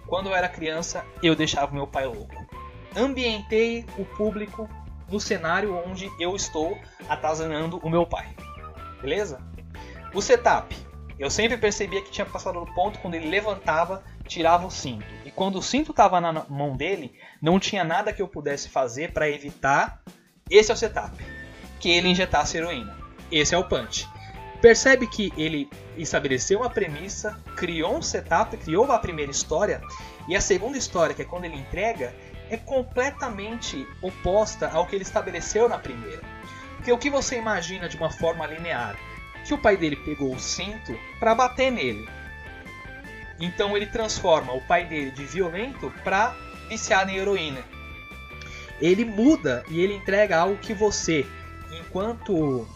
quando 0.08 0.30
eu 0.30 0.36
era 0.36 0.50
criança, 0.50 1.06
eu 1.22 1.36
deixava 1.36 1.72
meu 1.72 1.86
pai 1.86 2.08
louco. 2.08 2.48
Ambientei 2.96 3.86
o 3.98 4.06
público 4.06 4.68
no 5.12 5.20
cenário 5.20 5.76
onde 5.86 6.10
eu 6.20 6.36
estou 6.36 6.78
atazanando 7.08 7.78
o 7.80 7.90
meu 7.90 8.06
pai. 8.06 8.28
Beleza? 9.02 9.42
O 10.14 10.22
setup. 10.22 10.76
Eu 11.18 11.30
sempre 11.30 11.58
percebia 11.58 12.02
que 12.02 12.12
tinha 12.12 12.26
passado 12.26 12.60
no 12.60 12.74
ponto 12.74 13.00
quando 13.00 13.16
ele 13.16 13.30
levantava, 13.30 14.04
tirava 14.26 14.66
o 14.66 14.72
cinto. 14.72 15.06
E 15.26 15.32
quando 15.32 15.58
o 15.58 15.62
cinto 15.62 15.92
estava 15.92 16.22
na 16.22 16.46
mão 16.48 16.78
dele, 16.78 17.14
não 17.42 17.60
tinha 17.60 17.84
nada 17.84 18.14
que 18.14 18.22
eu 18.22 18.28
pudesse 18.28 18.70
fazer 18.70 19.12
para 19.12 19.30
evitar. 19.30 20.02
Esse 20.50 20.72
é 20.72 20.74
o 20.74 20.78
setup. 20.78 21.18
Que 21.80 21.90
ele 21.90 22.08
injetasse 22.08 22.58
heroína. 22.58 22.98
Esse 23.30 23.54
é 23.54 23.58
o 23.58 23.68
punch. 23.68 24.08
Percebe 24.62 25.08
que 25.08 25.32
ele 25.38 25.70
estabeleceu 25.98 26.60
uma 26.60 26.70
premissa, 26.70 27.40
criou 27.56 27.96
um 27.96 28.02
setup, 28.02 28.56
criou 28.58 28.92
a 28.92 29.00
primeira 29.00 29.32
história, 29.32 29.82
e 30.28 30.36
a 30.36 30.42
segunda 30.42 30.78
história, 30.78 31.16
que 31.16 31.22
é 31.22 31.26
quando 31.26 31.46
ele 31.46 31.56
entrega, 31.56 32.14
é 32.50 32.58
completamente 32.58 33.88
oposta 34.02 34.70
ao 34.70 34.86
que 34.86 34.96
ele 34.96 35.04
estabeleceu 35.04 35.70
na 35.70 35.78
primeira. 35.78 36.22
Porque 36.76 36.92
o 36.92 36.98
que 36.98 37.10
você 37.10 37.38
imagina 37.38 37.88
de 37.88 37.98
uma 37.98 38.10
forma 38.10 38.48
linear? 38.48 38.98
Que 39.46 39.54
o 39.54 39.58
pai 39.58 39.78
dele 39.78 39.96
pegou 39.96 40.34
o 40.34 40.40
cinto 40.40 40.98
para 41.20 41.36
bater 41.36 41.72
nele. 41.72 42.08
Então 43.40 43.76
ele 43.76 43.86
transforma 43.86 44.54
o 44.54 44.62
pai 44.62 44.86
dele 44.86 45.12
de 45.12 45.26
violento 45.26 45.92
para 46.04 46.36
viciado 46.68 47.12
em 47.12 47.18
heroína. 47.18 47.64
Ele 48.80 49.04
muda 49.04 49.64
e 49.70 49.82
ele 49.82 49.96
entrega 49.96 50.40
algo 50.40 50.58
que 50.58 50.74
você, 50.74 51.26
enquanto 51.72 52.68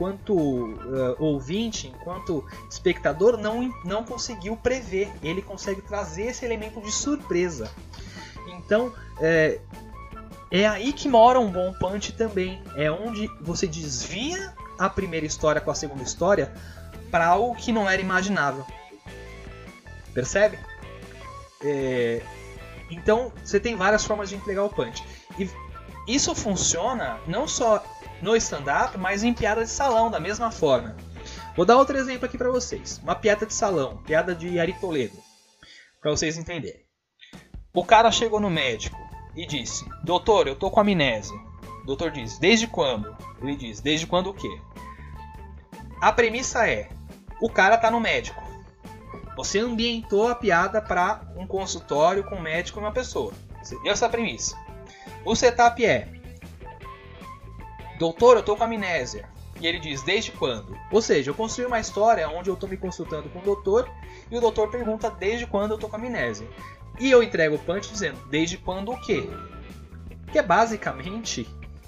enquanto 0.00 0.34
uh, 0.34 1.16
ouvinte, 1.18 1.88
enquanto 1.88 2.44
espectador, 2.70 3.36
não, 3.36 3.70
não 3.84 4.02
conseguiu 4.02 4.56
prever. 4.56 5.10
Ele 5.22 5.42
consegue 5.42 5.82
trazer 5.82 6.28
esse 6.28 6.44
elemento 6.44 6.80
de 6.80 6.90
surpresa. 6.90 7.70
Então, 8.70 8.94
é, 9.20 9.58
é 10.48 10.64
aí 10.64 10.92
que 10.92 11.08
mora 11.08 11.40
um 11.40 11.50
bom 11.50 11.72
punch 11.72 12.12
também. 12.12 12.62
É 12.76 12.88
onde 12.88 13.26
você 13.40 13.66
desvia 13.66 14.54
a 14.78 14.88
primeira 14.88 15.26
história 15.26 15.60
com 15.60 15.72
a 15.72 15.74
segunda 15.74 16.04
história 16.04 16.54
para 17.10 17.26
algo 17.26 17.56
que 17.56 17.72
não 17.72 17.90
era 17.90 18.00
imaginável. 18.00 18.64
Percebe? 20.14 20.56
É, 21.64 22.22
então 22.88 23.32
você 23.44 23.58
tem 23.58 23.74
várias 23.74 24.04
formas 24.04 24.28
de 24.28 24.36
entregar 24.36 24.62
o 24.62 24.68
punch. 24.68 25.02
E 25.36 25.50
isso 26.06 26.32
funciona 26.32 27.18
não 27.26 27.48
só 27.48 27.84
no 28.22 28.36
stand-up, 28.36 28.96
mas 28.96 29.24
em 29.24 29.34
piada 29.34 29.64
de 29.64 29.70
salão, 29.70 30.12
da 30.12 30.20
mesma 30.20 30.52
forma. 30.52 30.96
Vou 31.56 31.66
dar 31.66 31.76
outro 31.76 31.98
exemplo 31.98 32.26
aqui 32.26 32.38
para 32.38 32.50
vocês. 32.50 33.00
Uma 33.02 33.16
piada 33.16 33.46
de 33.46 33.52
salão, 33.52 33.96
piada 34.04 34.32
de 34.32 34.60
Ari 34.60 34.74
Toledo, 34.74 35.18
para 36.00 36.12
vocês 36.12 36.38
entenderem. 36.38 36.88
O 37.72 37.84
cara 37.84 38.10
chegou 38.10 38.40
no 38.40 38.50
médico 38.50 38.98
e 39.36 39.46
disse: 39.46 39.88
Doutor, 40.02 40.48
eu 40.48 40.56
tô 40.56 40.70
com 40.70 40.80
amnésia. 40.80 41.36
O 41.82 41.86
doutor 41.86 42.10
diz: 42.10 42.36
Desde 42.38 42.66
quando? 42.66 43.16
Ele 43.40 43.54
diz: 43.54 43.80
Desde 43.80 44.08
quando 44.08 44.30
o 44.30 44.34
quê? 44.34 44.60
A 46.00 46.12
premissa 46.12 46.68
é: 46.68 46.88
o 47.40 47.48
cara 47.48 47.78
tá 47.78 47.88
no 47.88 48.00
médico. 48.00 48.42
Você 49.36 49.60
ambientou 49.60 50.28
a 50.28 50.34
piada 50.34 50.82
para 50.82 51.22
um 51.36 51.46
consultório 51.46 52.24
com 52.24 52.36
um 52.36 52.42
médico 52.42 52.80
e 52.80 52.82
uma 52.82 52.92
pessoa. 52.92 53.32
Você 53.62 53.80
deu 53.82 53.92
essa 53.92 54.08
premissa. 54.08 54.56
O 55.24 55.36
setup 55.36 55.84
é: 55.84 56.08
Doutor, 58.00 58.36
eu 58.36 58.42
tô 58.42 58.56
com 58.56 58.64
amnésia. 58.64 59.28
E 59.60 59.66
ele 59.66 59.78
diz: 59.78 60.02
Desde 60.02 60.32
quando? 60.32 60.76
Ou 60.90 61.02
seja, 61.02 61.30
eu 61.30 61.34
construí 61.34 61.66
uma 61.66 61.78
história 61.78 62.28
onde 62.28 62.48
eu 62.48 62.56
tô 62.56 62.66
me 62.66 62.76
consultando 62.76 63.28
com 63.28 63.38
o 63.40 63.42
doutor 63.42 63.88
e 64.30 64.36
o 64.36 64.40
doutor 64.40 64.70
pergunta 64.70 65.10
desde 65.10 65.46
quando 65.46 65.72
eu 65.72 65.78
tô 65.78 65.88
com 65.88 65.96
amnésia. 65.96 66.48
E 66.98 67.10
eu 67.10 67.22
entrego 67.22 67.56
o 67.56 67.58
punch 67.58 67.90
dizendo: 67.90 68.18
Desde 68.28 68.56
quando 68.56 68.90
o 68.92 69.00
quê? 69.00 69.28
Que 70.32 70.38
é 70.38 70.42
basicamente 70.42 71.46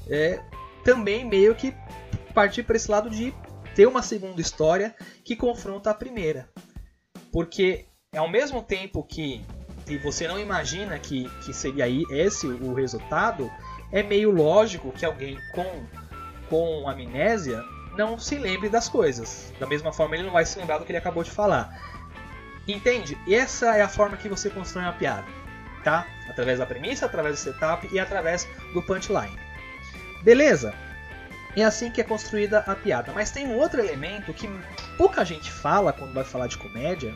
é, 0.09 0.41
também 0.85 1.25
meio 1.25 1.55
que 1.55 1.75
partir 2.35 2.63
para 2.63 2.77
esse 2.77 2.91
lado 2.91 3.09
de 3.09 3.35
ter 3.75 3.87
uma 3.87 4.03
segunda 4.03 4.41
história 4.41 4.95
que 5.25 5.35
confronta 5.35 5.91
a 5.91 5.95
primeira. 5.95 6.49
Porque 7.33 7.87
ao 8.15 8.29
mesmo 8.29 8.63
tempo 8.63 9.03
que, 9.03 9.43
que 9.87 9.97
você 9.99 10.29
não 10.29 10.39
imagina 10.39 10.99
que, 10.99 11.29
que 11.45 11.55
seria 11.55 11.85
aí 11.85 12.05
esse 12.11 12.47
o 12.47 12.75
resultado, 12.75 13.51
é 13.91 14.03
meio 14.03 14.31
lógico 14.31 14.93
que 14.93 15.05
alguém 15.05 15.39
com, 15.55 15.87
com 16.53 16.87
amnésia 16.87 17.65
não 17.97 18.19
se 18.19 18.37
lembre 18.37 18.69
das 18.69 18.87
coisas. 18.87 19.51
Da 19.59 19.67
mesma 19.67 19.91
forma, 19.91 20.15
ele 20.15 20.25
não 20.25 20.33
vai 20.33 20.45
se 20.45 20.59
lembrar 20.59 20.77
do 20.77 20.85
que 20.85 20.93
ele 20.93 20.99
acabou 20.99 21.25
de 21.25 21.31
falar. 21.31 21.75
Entende? 22.69 23.17
Essa 23.27 23.75
é 23.75 23.81
a 23.81 23.89
forma 23.89 24.19
que 24.19 24.29
você 24.29 24.51
constrói 24.51 24.85
uma 24.85 24.93
piada, 24.93 25.25
tá? 25.83 26.07
Através 26.29 26.59
da 26.59 26.67
premissa, 26.67 27.07
através 27.07 27.37
do 27.37 27.39
setup 27.39 27.89
e 27.91 27.99
através 27.99 28.47
do 28.75 28.83
punchline. 28.83 29.35
Beleza? 30.23 30.75
É 31.57 31.65
assim 31.65 31.91
que 31.91 32.03
é 32.03 32.05
construída 32.05 32.59
a 32.67 32.75
piada. 32.75 33.13
Mas 33.15 33.31
tem 33.31 33.47
um 33.47 33.57
outro 33.57 33.81
elemento 33.81 34.35
que 34.35 34.47
pouca 34.99 35.25
gente 35.25 35.51
fala 35.51 35.91
quando 35.91 36.13
vai 36.13 36.25
falar 36.25 36.49
de 36.49 36.59
comédia, 36.59 37.15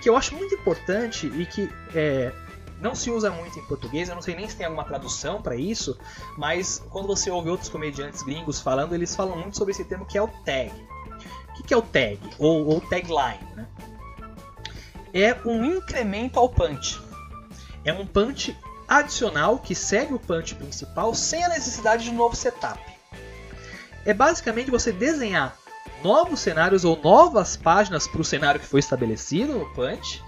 que 0.00 0.08
eu 0.08 0.16
acho 0.16 0.32
muito 0.36 0.54
importante 0.54 1.26
e 1.26 1.44
que 1.44 1.68
é, 1.92 2.30
não 2.84 2.94
se 2.94 3.10
usa 3.10 3.30
muito 3.30 3.58
em 3.58 3.64
português. 3.64 4.08
Eu 4.08 4.14
não 4.14 4.22
sei 4.22 4.36
nem 4.36 4.48
se 4.48 4.56
tem 4.56 4.66
alguma 4.66 4.84
tradução 4.84 5.42
para 5.42 5.56
isso, 5.56 5.98
mas 6.36 6.80
quando 6.90 7.06
você 7.06 7.30
ouve 7.30 7.50
outros 7.50 7.68
comediantes 7.68 8.22
gringos 8.22 8.60
falando, 8.60 8.94
eles 8.94 9.16
falam 9.16 9.36
muito 9.36 9.56
sobre 9.56 9.72
esse 9.72 9.84
termo 9.84 10.06
que 10.06 10.16
é 10.16 10.22
o 10.22 10.28
tag. 10.28 10.72
O 11.58 11.62
que 11.64 11.74
é 11.74 11.76
o 11.76 11.82
tag? 11.82 12.20
Ou, 12.38 12.66
ou 12.66 12.80
tagline, 12.80 13.44
né? 13.56 13.66
É 15.12 15.36
um 15.44 15.64
incremento 15.64 16.38
ao 16.38 16.48
punch. 16.48 17.00
É 17.84 17.92
um 17.92 18.06
punch 18.06 18.56
adicional 18.86 19.58
que 19.58 19.74
segue 19.74 20.14
o 20.14 20.18
punch 20.18 20.54
principal 20.54 21.14
sem 21.14 21.42
a 21.42 21.48
necessidade 21.48 22.04
de 22.04 22.10
um 22.10 22.14
novo 22.14 22.36
setup 22.36 22.94
é 24.04 24.12
basicamente 24.12 24.70
você 24.70 24.92
desenhar 24.92 25.56
novos 26.02 26.40
cenários 26.40 26.84
ou 26.84 27.00
novas 27.02 27.56
páginas 27.56 28.06
para 28.06 28.20
o 28.20 28.24
cenário 28.24 28.60
que 28.60 28.66
foi 28.66 28.80
estabelecido 28.80 29.54
no 29.54 29.66
Punch, 29.70 30.22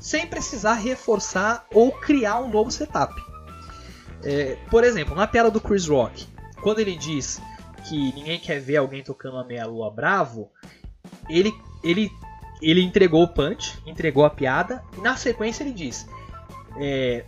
sem 0.00 0.26
precisar 0.26 0.74
reforçar 0.74 1.66
ou 1.72 1.92
criar 1.92 2.40
um 2.40 2.48
novo 2.48 2.70
setup. 2.70 3.14
É, 4.22 4.56
por 4.70 4.84
exemplo, 4.84 5.14
na 5.14 5.26
piada 5.26 5.50
do 5.50 5.60
Chris 5.60 5.86
Rock, 5.86 6.26
quando 6.60 6.80
ele 6.80 6.96
diz 6.96 7.40
que 7.88 8.12
ninguém 8.14 8.38
quer 8.38 8.60
ver 8.60 8.76
alguém 8.76 9.02
tocando 9.02 9.38
a 9.38 9.44
meia-lua 9.44 9.90
bravo, 9.90 10.50
ele, 11.28 11.52
ele, 11.82 12.10
ele 12.60 12.82
entregou 12.82 13.22
o 13.22 13.28
punch, 13.28 13.78
entregou 13.86 14.24
a 14.24 14.30
piada, 14.30 14.82
e 14.96 15.00
na 15.00 15.16
sequência 15.16 15.62
ele 15.62 15.72
diz: 15.72 16.06
é, 16.76 17.24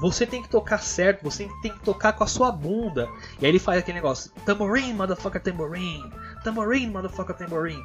você 0.00 0.26
tem 0.26 0.42
que 0.42 0.48
tocar 0.48 0.78
certo, 0.78 1.22
você 1.22 1.46
tem 1.60 1.72
que 1.72 1.80
tocar 1.80 2.14
com 2.14 2.24
a 2.24 2.26
sua 2.26 2.50
bunda. 2.50 3.06
E 3.38 3.44
aí 3.44 3.50
ele 3.50 3.58
faz 3.58 3.78
aquele 3.78 3.96
negócio, 3.96 4.32
tambourine, 4.46 4.94
motherfucker 4.94 5.42
tambourine, 5.42 6.10
tambourine, 6.42 6.90
motherfucker 6.90 7.36
tambourine. 7.36 7.84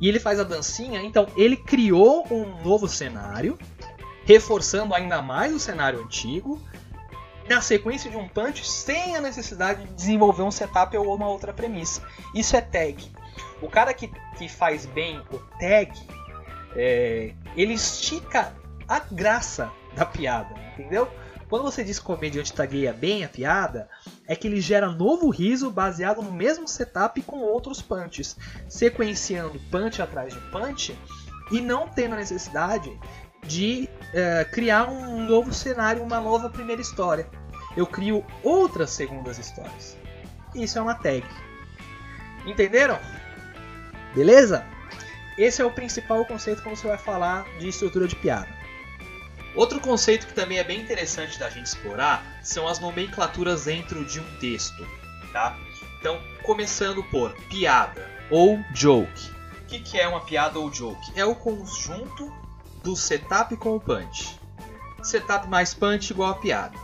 E 0.00 0.08
ele 0.08 0.20
faz 0.20 0.38
a 0.38 0.44
dancinha, 0.44 1.02
então 1.02 1.26
ele 1.36 1.56
criou 1.56 2.24
um 2.30 2.62
novo 2.62 2.86
cenário, 2.86 3.58
reforçando 4.26 4.92
ainda 4.92 5.22
mais 5.22 5.54
o 5.54 5.58
cenário 5.58 6.00
antigo, 6.00 6.60
na 7.48 7.60
sequência 7.60 8.10
de 8.10 8.16
um 8.16 8.28
punch, 8.28 8.66
sem 8.66 9.16
a 9.16 9.20
necessidade 9.20 9.84
de 9.84 9.94
desenvolver 9.94 10.42
um 10.42 10.50
setup 10.50 10.96
ou 10.96 11.14
uma 11.14 11.28
outra 11.28 11.52
premissa. 11.52 12.02
Isso 12.34 12.56
é 12.56 12.60
tag. 12.60 13.08
O 13.62 13.68
cara 13.68 13.94
que, 13.94 14.10
que 14.36 14.48
faz 14.48 14.84
bem 14.84 15.20
o 15.30 15.38
tag, 15.58 15.92
é, 16.74 17.32
ele 17.56 17.74
estica 17.74 18.52
a 18.88 18.98
graça 18.98 19.70
da 19.94 20.04
piada, 20.04 20.54
entendeu? 20.72 21.08
Quando 21.48 21.62
você 21.62 21.84
diz 21.84 22.00
que 22.00 22.04
o 22.04 22.16
comediante 22.16 22.52
tagueia 22.52 22.92
bem 22.92 23.24
a 23.24 23.28
piada, 23.28 23.88
é 24.26 24.34
que 24.34 24.48
ele 24.48 24.60
gera 24.60 24.90
novo 24.90 25.30
riso 25.30 25.70
baseado 25.70 26.20
no 26.20 26.32
mesmo 26.32 26.66
setup 26.66 27.22
com 27.22 27.38
outros 27.38 27.80
punches, 27.80 28.36
sequenciando 28.68 29.60
punch 29.70 30.02
atrás 30.02 30.34
de 30.34 30.40
punch 30.50 30.98
e 31.52 31.60
não 31.60 31.88
tendo 31.88 32.14
a 32.14 32.18
necessidade 32.18 32.90
de 33.46 33.88
é, 34.12 34.44
criar 34.44 34.88
um 34.88 35.24
novo 35.24 35.52
cenário, 35.52 36.02
uma 36.02 36.20
nova 36.20 36.48
primeira 36.48 36.80
história. 36.80 37.28
Eu 37.76 37.86
crio 37.86 38.24
outras 38.42 38.90
segundas 38.90 39.38
histórias. 39.38 39.96
Isso 40.54 40.78
é 40.78 40.82
uma 40.82 40.94
tag. 40.94 41.24
Entenderam? 42.46 42.98
Beleza? 44.14 44.64
Esse 45.36 45.60
é 45.60 45.64
o 45.64 45.70
principal 45.70 46.24
conceito 46.24 46.62
quando 46.62 46.76
você 46.76 46.88
vai 46.88 46.96
falar 46.96 47.44
de 47.58 47.68
estrutura 47.68 48.08
de 48.08 48.16
piada. 48.16 48.48
Outro 49.54 49.80
conceito 49.80 50.26
que 50.26 50.34
também 50.34 50.58
é 50.58 50.64
bem 50.64 50.80
interessante 50.80 51.38
da 51.38 51.50
gente 51.50 51.66
explorar 51.66 52.24
são 52.42 52.66
as 52.66 52.78
nomenclaturas 52.78 53.64
dentro 53.64 54.04
de 54.04 54.20
um 54.20 54.38
texto, 54.38 54.86
tá? 55.32 55.58
Então, 55.98 56.20
começando 56.42 57.02
por 57.04 57.34
piada 57.48 58.08
ou 58.30 58.58
joke. 58.74 59.30
O 59.62 59.64
que, 59.66 59.80
que 59.80 59.98
é 59.98 60.06
uma 60.06 60.20
piada 60.20 60.58
ou 60.58 60.72
joke? 60.72 61.12
É 61.14 61.24
o 61.24 61.34
conjunto 61.34 62.32
do 62.86 62.94
setup 62.94 63.56
com 63.56 63.74
o 63.74 63.80
punch. 63.80 64.38
Setup 65.02 65.48
mais 65.48 65.74
punch 65.74 66.12
igual 66.12 66.30
a 66.30 66.34
piada, 66.34 66.78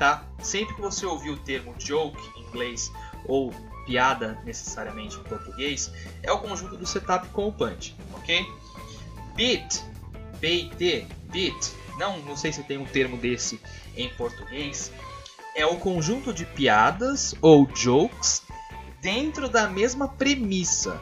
tá? 0.00 0.24
Sempre 0.42 0.74
que 0.74 0.80
você 0.80 1.06
ouvir 1.06 1.30
o 1.30 1.36
termo 1.36 1.72
joke 1.78 2.20
em 2.36 2.42
inglês 2.42 2.92
ou 3.24 3.54
piada 3.86 4.36
necessariamente 4.44 5.16
em 5.16 5.22
português, 5.22 5.92
é 6.24 6.32
o 6.32 6.40
conjunto 6.40 6.76
do 6.76 6.84
setup 6.84 7.28
com 7.28 7.46
o 7.46 7.52
punch, 7.52 7.94
ok? 8.14 8.44
BT, 10.40 11.06
bit, 11.30 11.72
não, 11.98 12.18
não 12.22 12.36
sei 12.36 12.52
se 12.52 12.64
tem 12.64 12.76
um 12.76 12.84
termo 12.84 13.16
desse 13.16 13.60
em 13.96 14.08
português, 14.08 14.90
é 15.54 15.64
o 15.64 15.76
conjunto 15.76 16.34
de 16.34 16.44
piadas 16.44 17.32
ou 17.40 17.64
jokes 17.72 18.42
dentro 19.00 19.48
da 19.48 19.68
mesma 19.68 20.08
premissa. 20.08 21.00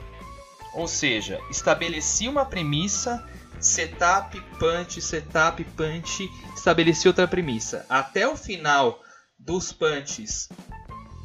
Ou 0.74 0.86
seja, 0.86 1.40
estabeleci 1.50 2.28
uma 2.28 2.44
premissa, 2.44 3.26
setup, 3.62 4.38
punch, 4.58 5.00
setup, 5.00 5.64
punch, 5.64 6.28
estabeleci 6.54 7.08
outra 7.08 7.26
premissa. 7.26 7.86
Até 7.88 8.28
o 8.28 8.36
final 8.36 9.00
dos 9.38 9.72
punches 9.72 10.48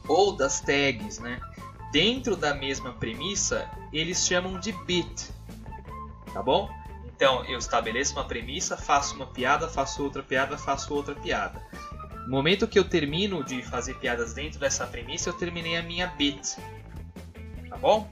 ou 0.07 0.35
das 0.35 0.61
tags, 0.61 1.19
né? 1.19 1.39
Dentro 1.91 2.35
da 2.35 2.53
mesma 2.53 2.93
premissa, 2.93 3.69
eles 3.91 4.25
chamam 4.25 4.59
de 4.59 4.71
bit. 4.85 5.29
Tá 6.33 6.41
bom? 6.41 6.69
Então, 7.05 7.43
eu 7.45 7.57
estabeleço 7.57 8.13
uma 8.13 8.25
premissa, 8.25 8.77
faço 8.77 9.15
uma 9.15 9.25
piada, 9.25 9.67
faço 9.67 10.03
outra 10.03 10.21
piada, 10.21 10.57
faço 10.57 10.93
outra 10.93 11.15
piada. 11.15 11.59
No 12.25 12.31
momento 12.31 12.67
que 12.67 12.77
eu 12.77 12.83
termino 12.83 13.43
de 13.43 13.63
fazer 13.63 13.95
piadas 13.95 14.33
dentro 14.33 14.59
dessa 14.59 14.85
premissa, 14.85 15.29
eu 15.29 15.33
terminei 15.33 15.77
a 15.77 15.81
minha 15.81 16.07
bit. 16.07 16.57
Tá 17.69 17.77
bom? 17.77 18.07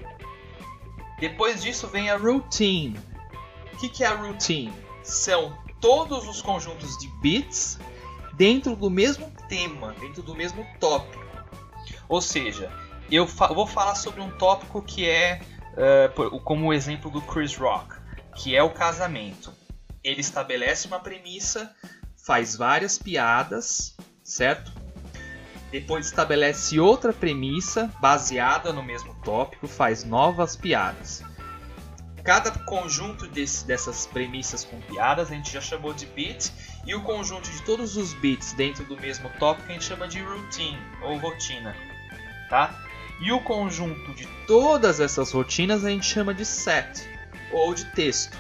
Depois 1.20 1.62
disso 1.62 1.88
vem 1.88 2.10
a 2.10 2.18
routine. 2.18 2.98
O 3.76 3.78
que, 3.78 3.90
que 3.90 4.04
é 4.06 4.08
a 4.08 4.16
routine? 4.16 4.74
São 5.04 5.58
todos 5.82 6.30
os 6.30 6.42
conjuntos 6.42 6.98
de 6.98 7.10
bits 7.22 7.78
dentro 8.34 8.74
do 8.74 8.90
mesmo 8.90 9.30
tema, 9.50 9.94
dentro 10.00 10.24
do 10.24 10.34
mesmo 10.34 10.66
tópico. 10.80 11.22
Ou 12.08 12.22
seja, 12.22 12.72
eu, 13.12 13.28
fa 13.28 13.48
vou 13.48 13.68
falar 13.68 13.96
sobre 13.96 14.22
um 14.22 14.32
tópico 14.32 14.82
que 14.82 15.10
é 15.10 15.42
uh, 15.74 16.40
como 16.40 16.68
o 16.68 16.74
exemplo 16.74 17.12
do 17.12 17.22
Chris 17.22 17.54
Rock, 17.58 17.96
que 18.34 18.56
é 18.56 18.64
o 18.64 18.70
casamento. 18.70 19.52
Ele 20.02 20.22
estabelece 20.22 20.88
uma 20.88 21.02
premissa, 21.02 21.76
faz 22.26 22.56
várias 22.56 22.98
piadas, 22.98 23.94
certo? 24.24 24.72
Depois 25.70 26.06
estabelece 26.06 26.80
outra 26.80 27.12
premissa 27.12 27.92
baseada 28.00 28.72
no 28.72 28.82
mesmo 28.82 29.14
tópico, 29.22 29.68
faz 29.68 30.06
novas 30.06 30.56
piadas. 30.56 31.22
Cada 32.26 32.50
conjunto 32.50 33.28
desse, 33.28 33.68
dessas 33.68 34.08
premissas 34.08 34.66
com 34.66 34.82
piadas 34.82 35.32
a 35.32 35.36
gente 35.36 35.54
já 35.54 35.62
chamou 35.62 35.94
de 35.94 36.08
beat, 36.08 36.52
e 36.84 36.96
o 36.96 37.02
conjunto 37.04 37.48
de 37.52 37.62
todos 37.62 37.96
os 37.98 38.14
beats 38.14 38.52
dentro 38.54 38.84
do 38.86 39.00
mesmo 39.00 39.30
tópico 39.38 39.70
a 39.70 39.74
gente 39.74 39.86
chama 39.86 40.08
de 40.08 40.20
routine 40.24 40.82
ou 41.04 41.18
rotina, 41.18 41.76
tá? 42.50 42.84
E 43.22 43.32
o 43.32 43.40
conjunto 43.42 44.12
de 44.16 44.26
todas 44.48 45.00
essas 45.00 45.32
rotinas 45.32 45.86
a 45.86 45.90
gente 45.92 46.08
chama 46.08 46.34
de 46.34 46.44
set 46.44 47.08
ou 47.52 47.76
de 47.76 47.86
texto. 47.92 48.36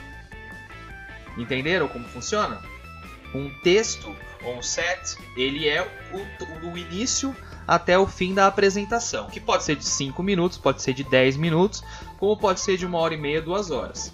Entenderam 1.38 1.88
como 1.88 2.08
funciona? 2.08 2.60
Um 3.36 3.52
texto 3.62 4.16
ou 4.44 4.58
um 4.58 4.64
set, 4.64 5.16
ele 5.38 5.68
é 5.70 5.84
o, 6.12 6.60
do 6.60 6.76
início 6.76 7.36
até 7.68 7.98
o 7.98 8.08
fim 8.08 8.34
da 8.34 8.48
apresentação, 8.48 9.28
que 9.28 9.40
pode 9.40 9.64
ser 9.64 9.76
de 9.76 9.86
5 9.86 10.22
minutos, 10.22 10.58
pode 10.58 10.82
ser 10.82 10.94
de 10.94 11.04
10 11.04 11.38
minutos, 11.38 11.84
como 12.20 12.38
pode 12.38 12.60
ser 12.60 12.78
de 12.78 12.86
uma 12.86 12.98
hora 13.00 13.14
e 13.14 13.18
meia, 13.18 13.42
duas 13.42 13.72
horas. 13.72 14.14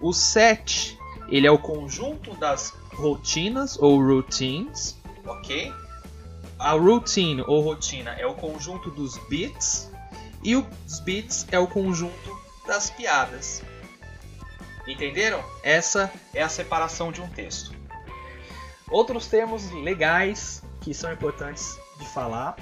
O 0.00 0.12
set, 0.12 0.98
ele 1.28 1.46
é 1.46 1.50
o 1.50 1.58
conjunto 1.58 2.34
das 2.34 2.74
rotinas 2.94 3.78
ou 3.78 3.98
routines, 4.00 4.98
ok? 5.26 5.72
A 6.58 6.72
routine 6.72 7.42
ou 7.46 7.62
rotina 7.62 8.10
é 8.12 8.26
o 8.26 8.34
conjunto 8.34 8.90
dos 8.90 9.16
beats 9.28 9.90
e 10.42 10.56
os 10.56 11.00
beats 11.00 11.46
é 11.50 11.58
o 11.58 11.66
conjunto 11.66 12.38
das 12.66 12.90
piadas. 12.90 13.62
Entenderam? 14.86 15.42
Essa 15.62 16.12
é 16.34 16.42
a 16.42 16.48
separação 16.48 17.12
de 17.12 17.20
um 17.20 17.28
texto. 17.28 17.72
Outros 18.90 19.26
termos 19.26 19.70
legais 19.70 20.62
que 20.80 20.92
são 20.92 21.12
importantes 21.12 21.78
de 21.98 22.06
falar 22.06 22.56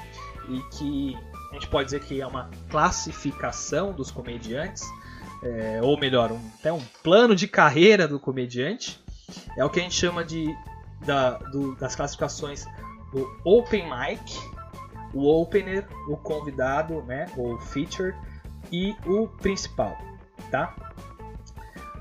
e 0.49 0.61
que 0.76 1.16
a 1.50 1.54
gente 1.54 1.68
pode 1.68 1.86
dizer 1.86 2.00
que 2.00 2.20
é 2.20 2.26
uma 2.26 2.50
classificação 2.68 3.92
dos 3.92 4.10
comediantes, 4.10 4.84
é, 5.42 5.80
ou 5.82 5.98
melhor, 5.98 6.32
um, 6.32 6.40
até 6.58 6.72
um 6.72 6.82
plano 7.02 7.34
de 7.34 7.46
carreira 7.46 8.06
do 8.06 8.18
comediante, 8.18 9.02
é 9.56 9.64
o 9.64 9.70
que 9.70 9.80
a 9.80 9.82
gente 9.82 9.94
chama 9.94 10.24
de 10.24 10.54
da, 11.04 11.38
do, 11.38 11.76
das 11.76 11.94
classificações 11.94 12.66
do 13.12 13.30
open 13.44 13.84
mic, 13.84 14.36
o 15.14 15.26
opener, 15.40 15.86
o 16.08 16.16
convidado, 16.16 17.02
né, 17.02 17.26
o 17.36 17.58
feature 17.58 18.14
e 18.70 18.94
o 19.06 19.28
principal, 19.28 19.96
tá? 20.50 20.74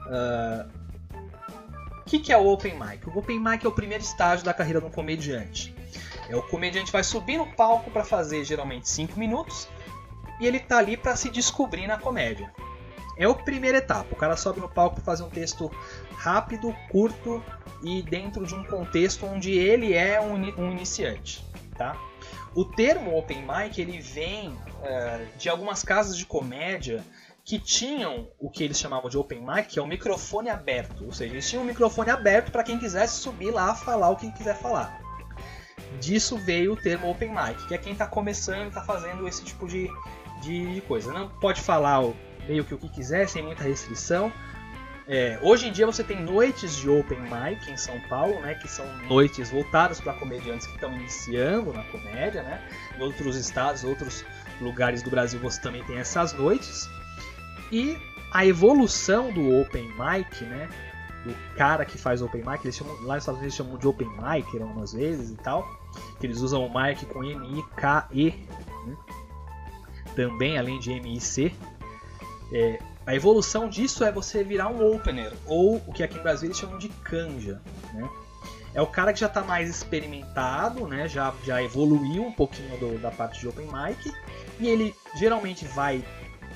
Uh, 0.07 0.77
o 1.99 2.03
que, 2.09 2.19
que 2.19 2.31
é 2.31 2.37
o 2.37 2.47
Open 2.47 2.79
Mic? 2.79 3.05
O 3.09 3.19
Open 3.19 3.37
Mic 3.37 3.65
é 3.65 3.67
o 3.67 3.71
primeiro 3.71 4.01
estágio 4.01 4.45
da 4.45 4.53
carreira 4.53 4.79
de 4.79 4.85
um 4.85 4.89
comediante. 4.89 5.75
É 6.29 6.35
o 6.35 6.43
comediante 6.43 6.91
vai 6.91 7.03
subir 7.03 7.37
no 7.37 7.47
palco 7.47 7.89
para 7.89 8.03
fazer 8.03 8.43
geralmente 8.43 8.89
5 8.89 9.17
minutos 9.17 9.67
e 10.39 10.45
ele 10.45 10.59
tá 10.59 10.77
ali 10.77 10.97
para 10.97 11.15
se 11.15 11.29
descobrir 11.29 11.87
na 11.87 11.97
comédia. 11.97 12.53
É 13.17 13.25
a 13.25 13.33
primeira 13.33 13.79
etapa. 13.79 14.07
O 14.11 14.15
cara 14.15 14.37
sobe 14.37 14.59
no 14.59 14.69
palco 14.69 14.95
para 14.95 15.03
fazer 15.03 15.23
um 15.23 15.29
texto 15.29 15.71
rápido, 16.15 16.75
curto 16.91 17.43
e 17.83 18.01
dentro 18.03 18.45
de 18.45 18.53
um 18.53 18.63
contexto 18.63 19.25
onde 19.25 19.51
ele 19.51 19.93
é 19.93 20.21
um, 20.21 20.71
iniciante, 20.71 21.43
tá? 21.75 21.99
O 22.53 22.63
termo 22.63 23.17
open 23.17 23.41
mic 23.41 23.79
ele 23.79 23.99
vem 23.99 24.49
uh, 24.49 25.37
de 25.37 25.49
algumas 25.49 25.83
casas 25.83 26.17
de 26.17 26.25
comédia 26.25 27.03
que 27.43 27.57
tinham 27.57 28.27
o 28.39 28.49
que 28.49 28.63
eles 28.63 28.77
chamavam 28.77 29.09
de 29.09 29.17
open 29.17 29.41
mic, 29.41 29.69
que 29.69 29.79
é 29.79 29.81
o 29.81 29.87
microfone 29.87 30.49
aberto. 30.49 31.05
Ou 31.05 31.13
seja, 31.13 31.33
eles 31.33 31.49
tinham 31.49 31.63
um 31.63 31.65
microfone 31.65 32.09
aberto 32.09 32.51
para 32.51 32.63
quem 32.63 32.77
quisesse 32.77 33.21
subir 33.21 33.51
lá 33.51 33.73
falar 33.73 34.09
o 34.09 34.17
que 34.17 34.31
quiser 34.33 34.57
falar. 34.57 35.06
Disso 35.99 36.37
veio 36.37 36.73
o 36.73 36.75
termo 36.75 37.09
open 37.09 37.29
mic, 37.29 37.67
que 37.67 37.73
é 37.73 37.77
quem 37.77 37.93
está 37.93 38.05
começando, 38.05 38.67
está 38.67 38.81
fazendo 38.81 39.27
esse 39.27 39.43
tipo 39.43 39.67
de, 39.67 39.89
de, 40.41 40.75
de, 40.75 40.81
coisa. 40.81 41.11
Não 41.11 41.27
pode 41.27 41.61
falar 41.61 42.01
meio 42.47 42.63
que 42.63 42.73
o 42.73 42.77
que 42.77 42.89
quiser, 42.89 43.27
sem 43.27 43.43
muita 43.43 43.63
restrição. 43.63 44.31
É, 45.07 45.39
hoje 45.41 45.67
em 45.67 45.71
dia 45.71 45.85
você 45.85 46.03
tem 46.03 46.21
noites 46.21 46.75
de 46.75 46.89
open 46.89 47.19
mic 47.21 47.71
em 47.71 47.77
São 47.77 47.97
Paulo, 48.09 48.41
né, 48.41 48.55
que 48.55 48.67
são 48.67 48.85
noites 49.07 49.49
voltadas 49.49 50.01
para 50.01 50.13
comediantes 50.13 50.67
que 50.67 50.73
estão 50.73 50.93
iniciando 50.93 51.71
na 51.71 51.83
comédia, 51.85 52.43
né. 52.43 52.61
Em 52.97 53.01
outros 53.01 53.37
estados, 53.37 53.83
outros 53.83 54.25
lugares 54.59 55.01
do 55.01 55.09
Brasil 55.09 55.39
você 55.39 55.61
também 55.61 55.83
tem 55.85 55.97
essas 55.97 56.33
noites. 56.33 56.89
E 57.71 57.97
a 58.31 58.45
evolução 58.45 59.31
do 59.31 59.59
Open 59.59 59.87
Mic, 59.89 60.43
né? 60.43 60.69
Do 61.25 61.33
cara 61.55 61.85
que 61.85 61.97
faz 61.97 62.21
Open 62.21 62.43
Mic, 62.45 62.63
eles 62.63 62.75
chamam, 62.75 62.93
lá 63.03 63.15
nos 63.15 63.23
Estados 63.23 63.39
Unidos 63.39 63.55
chamam 63.55 63.77
de 63.77 63.87
Open 63.87 64.09
Mic 64.09 64.61
algumas 64.61 64.93
vezes 64.93 65.31
e 65.31 65.35
tal. 65.37 65.76
Que 66.19 66.25
eles 66.25 66.41
usam 66.41 66.65
o 66.65 66.69
mic 66.69 67.05
com 67.05 67.23
M-I-K-E. 67.23 68.31
Né? 68.85 68.97
Também, 70.15 70.57
além 70.57 70.79
de 70.79 70.91
M-I-C. 70.91 71.53
É, 72.51 72.79
a 73.05 73.15
evolução 73.15 73.69
disso 73.69 74.03
é 74.03 74.11
você 74.11 74.43
virar 74.43 74.67
um 74.67 74.95
opener, 74.95 75.33
ou 75.45 75.77
o 75.87 75.93
que 75.93 76.03
aqui 76.03 76.17
no 76.17 76.23
Brasil 76.23 76.47
eles 76.47 76.57
chamam 76.57 76.77
de 76.77 76.89
canja. 76.89 77.61
Né? 77.93 78.09
É 78.73 78.81
o 78.81 78.87
cara 78.87 79.13
que 79.13 79.19
já 79.19 79.27
está 79.27 79.41
mais 79.41 79.69
experimentado, 79.69 80.87
né? 80.87 81.07
já, 81.07 81.33
já 81.45 81.61
evoluiu 81.63 82.23
um 82.23 82.31
pouquinho 82.31 82.77
do, 82.77 82.99
da 82.99 83.11
parte 83.11 83.39
de 83.39 83.47
open 83.47 83.67
mic, 83.67 84.13
e 84.59 84.67
ele 84.67 84.95
geralmente 85.15 85.65
vai 85.65 86.03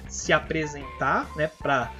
se 0.07 0.33
apresentar, 0.33 1.25
né, 1.35 1.47
para 1.47 1.91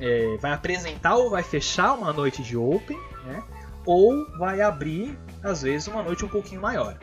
é, 0.00 0.36
vai 0.38 0.52
apresentar 0.52 1.16
ou 1.16 1.30
vai 1.30 1.42
fechar 1.42 1.92
uma 1.92 2.12
noite 2.12 2.42
de 2.42 2.56
open, 2.56 2.98
né, 3.24 3.42
ou 3.84 4.26
vai 4.38 4.60
abrir 4.60 5.18
às 5.42 5.62
vezes 5.62 5.88
uma 5.88 6.02
noite 6.02 6.24
um 6.24 6.28
pouquinho 6.28 6.60
maior. 6.60 6.98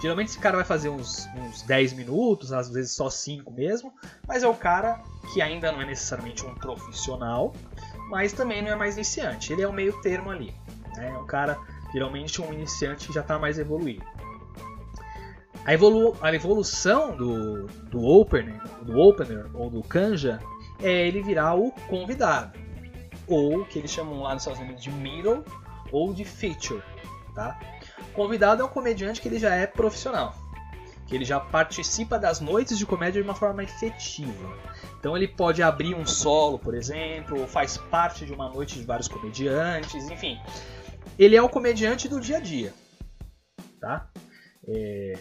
Geralmente 0.00 0.28
esse 0.28 0.38
cara 0.38 0.56
vai 0.56 0.64
fazer 0.64 0.88
uns, 0.88 1.28
uns 1.36 1.62
10 1.62 1.92
minutos, 1.92 2.52
às 2.52 2.68
vezes 2.68 2.92
só 2.92 3.08
5 3.08 3.52
mesmo, 3.52 3.94
mas 4.26 4.42
é 4.42 4.48
o 4.48 4.54
cara 4.54 5.00
que 5.32 5.40
ainda 5.40 5.70
não 5.70 5.80
é 5.80 5.86
necessariamente 5.86 6.44
um 6.44 6.54
profissional, 6.54 7.52
mas 8.10 8.32
também 8.32 8.62
não 8.62 8.70
é 8.70 8.74
mais 8.74 8.96
iniciante. 8.96 9.52
Ele 9.52 9.62
é 9.62 9.68
o 9.68 9.72
meio 9.72 9.92
termo 10.00 10.30
ali. 10.30 10.54
Né? 10.96 11.08
É 11.08 11.18
um 11.18 11.24
cara, 11.24 11.58
geralmente 11.92 12.42
um 12.42 12.52
iniciante 12.52 13.06
que 13.06 13.14
já 13.14 13.20
está 13.20 13.38
mais 13.38 13.58
evoluído. 13.58 14.04
A, 15.64 15.72
evolu 15.72 16.16
a 16.20 16.34
evolução 16.34 17.16
do, 17.16 17.66
do, 17.66 18.04
opener, 18.04 18.60
do 18.82 18.98
opener 18.98 19.46
ou 19.54 19.70
do 19.70 19.82
canja 19.82 20.40
é 20.82 21.06
ele 21.06 21.22
virar 21.22 21.54
o 21.54 21.70
convidado. 21.88 22.58
Ou 23.28 23.64
que 23.64 23.78
eles 23.78 23.92
chamam 23.92 24.20
lá 24.22 24.34
nos 24.34 24.42
Estados 24.42 24.60
Unidos 24.60 24.82
de 24.82 24.90
middle 24.90 25.44
ou 25.92 26.12
de 26.12 26.24
feature. 26.24 26.82
Tá? 27.34 27.58
Convidado 28.14 28.62
é 28.62 28.64
um 28.64 28.68
comediante 28.68 29.20
que 29.20 29.28
ele 29.28 29.38
já 29.38 29.54
é 29.54 29.66
profissional. 29.66 30.34
Que 31.06 31.14
ele 31.14 31.24
já 31.24 31.38
participa 31.38 32.18
das 32.18 32.40
noites 32.40 32.78
de 32.78 32.86
comédia 32.86 33.22
de 33.22 33.28
uma 33.28 33.34
forma 33.34 33.62
efetiva. 33.62 34.56
Então 34.98 35.16
ele 35.16 35.28
pode 35.28 35.62
abrir 35.62 35.94
um 35.94 36.06
solo, 36.06 36.58
por 36.58 36.74
exemplo, 36.74 37.40
ou 37.40 37.46
faz 37.46 37.76
parte 37.76 38.24
de 38.24 38.32
uma 38.32 38.48
noite 38.48 38.78
de 38.78 38.84
vários 38.84 39.08
comediantes, 39.08 40.08
enfim. 40.10 40.40
Ele 41.18 41.36
é 41.36 41.42
o 41.42 41.48
comediante 41.48 42.08
do 42.08 42.20
dia 42.20 42.38
a 42.38 42.40
dia. 42.40 42.72
Tá? 43.80 44.08
É, 44.66 45.18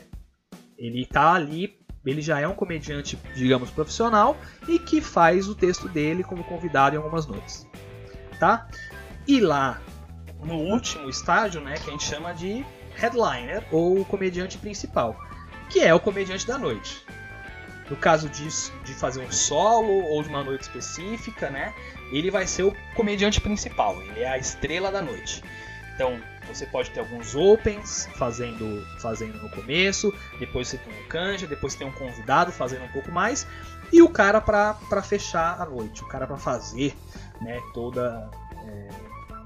ele 0.77 1.05
tá 1.05 1.33
ali, 1.33 1.79
ele 2.05 2.21
já 2.21 2.39
é 2.39 2.47
um 2.47 2.53
comediante, 2.53 3.17
digamos, 3.35 3.71
profissional 3.71 4.37
e 4.67 4.79
que 4.79 5.01
faz 5.01 5.47
o 5.47 5.55
texto 5.55 5.89
dele 5.89 6.23
como 6.23 6.43
convidado 6.43 6.95
em 6.95 6.97
algumas 6.97 7.25
noites. 7.25 7.67
Tá? 8.39 8.67
E 9.27 9.39
lá 9.39 9.81
no 10.43 10.55
último 10.55 11.09
estágio, 11.09 11.61
né, 11.61 11.75
que 11.75 11.89
a 11.89 11.91
gente 11.91 12.03
chama 12.03 12.33
de 12.33 12.65
headliner 12.95 13.63
ou 13.71 14.03
comediante 14.05 14.57
principal, 14.57 15.15
que 15.69 15.79
é 15.79 15.93
o 15.93 15.99
comediante 15.99 16.45
da 16.45 16.57
noite. 16.57 17.05
No 17.89 17.95
caso 17.97 18.29
disso, 18.29 18.71
de 18.85 18.93
fazer 18.93 19.21
um 19.21 19.31
solo 19.31 20.05
ou 20.05 20.23
de 20.23 20.29
uma 20.29 20.43
noite 20.43 20.61
específica, 20.61 21.49
né, 21.49 21.73
ele 22.11 22.31
vai 22.31 22.47
ser 22.47 22.63
o 22.63 22.75
comediante 22.95 23.41
principal, 23.41 24.01
ele 24.01 24.21
é 24.21 24.29
a 24.29 24.37
estrela 24.37 24.91
da 24.91 25.01
noite. 25.01 25.43
Então, 25.95 26.19
você 26.47 26.65
pode 26.65 26.89
ter 26.91 26.99
alguns 26.99 27.35
opens 27.35 28.09
fazendo, 28.15 28.85
fazendo 28.99 29.37
no 29.41 29.49
começo, 29.49 30.13
depois 30.39 30.67
você 30.67 30.77
tem 30.77 30.93
um 30.93 31.07
canja, 31.07 31.45
depois 31.45 31.75
tem 31.75 31.85
um 31.85 31.91
convidado 31.91 32.51
fazendo 32.51 32.85
um 32.85 32.87
pouco 32.89 33.11
mais, 33.11 33.45
e 33.91 34.01
o 34.01 34.09
cara 34.09 34.39
para 34.41 35.01
fechar 35.03 35.61
a 35.61 35.65
noite, 35.65 36.01
o 36.01 36.07
cara 36.07 36.25
para 36.25 36.37
fazer 36.37 36.95
né, 37.41 37.59
toda. 37.73 38.29
É, 38.65 38.89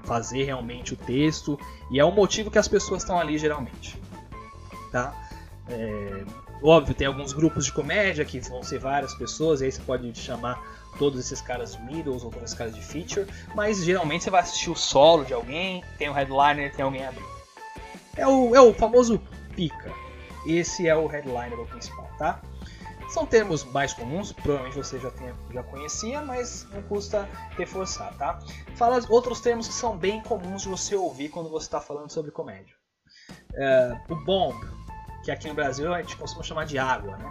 fazer 0.06 0.44
realmente 0.44 0.94
o 0.94 0.96
texto, 0.96 1.58
e 1.90 2.00
é 2.00 2.04
o 2.04 2.12
motivo 2.12 2.50
que 2.50 2.58
as 2.58 2.68
pessoas 2.68 3.02
estão 3.02 3.18
ali 3.18 3.36
geralmente. 3.36 4.00
Tá? 4.90 5.14
É, 5.68 6.24
óbvio, 6.62 6.94
tem 6.94 7.06
alguns 7.06 7.32
grupos 7.32 7.66
de 7.66 7.72
comédia 7.72 8.24
que 8.24 8.40
vão 8.40 8.62
ser 8.62 8.78
várias 8.78 9.14
pessoas, 9.14 9.60
e 9.60 9.64
aí 9.64 9.72
você 9.72 9.82
pode 9.82 10.14
chamar 10.18 10.62
todos 10.98 11.20
esses 11.20 11.40
caras 11.40 11.76
middles 11.82 12.22
ou 12.22 12.30
todos 12.30 12.44
esses 12.44 12.56
caras 12.56 12.74
de 12.74 12.80
feature, 12.80 13.26
mas 13.54 13.84
geralmente 13.84 14.24
você 14.24 14.30
vai 14.30 14.40
assistir 14.40 14.70
o 14.70 14.76
solo 14.76 15.24
de 15.24 15.34
alguém, 15.34 15.84
tem 15.98 16.08
o 16.08 16.12
headliner, 16.12 16.74
tem 16.74 16.84
alguém 16.84 17.04
abrindo. 17.04 17.36
É 18.16 18.26
o, 18.26 18.54
é 18.54 18.60
o 18.60 18.72
famoso 18.72 19.20
pica. 19.54 19.92
Esse 20.46 20.88
é 20.88 20.96
o 20.96 21.06
headliner 21.06 21.58
principal, 21.66 22.08
tá? 22.18 22.40
São 23.08 23.24
termos 23.24 23.64
mais 23.64 23.92
comuns, 23.92 24.32
provavelmente 24.32 24.76
você 24.76 24.98
já, 24.98 25.10
tem, 25.10 25.32
já 25.52 25.62
conhecia, 25.62 26.22
mas 26.22 26.66
não 26.72 26.82
custa 26.82 27.28
reforçar, 27.50 28.12
tá? 28.18 28.38
Fala 28.74 29.00
outros 29.08 29.40
termos 29.40 29.68
que 29.68 29.74
são 29.74 29.96
bem 29.96 30.20
comuns 30.22 30.62
de 30.62 30.68
você 30.68 30.96
ouvir 30.96 31.28
quando 31.28 31.48
você 31.48 31.66
está 31.66 31.80
falando 31.80 32.10
sobre 32.10 32.30
comédia. 32.30 32.74
É, 33.54 34.00
o 34.08 34.16
bomb, 34.16 34.56
que 35.24 35.30
aqui 35.30 35.48
no 35.48 35.54
Brasil 35.54 35.92
a 35.92 36.02
gente 36.02 36.16
costuma 36.16 36.42
chamar 36.42 36.66
de 36.66 36.78
água, 36.78 37.16
né? 37.16 37.30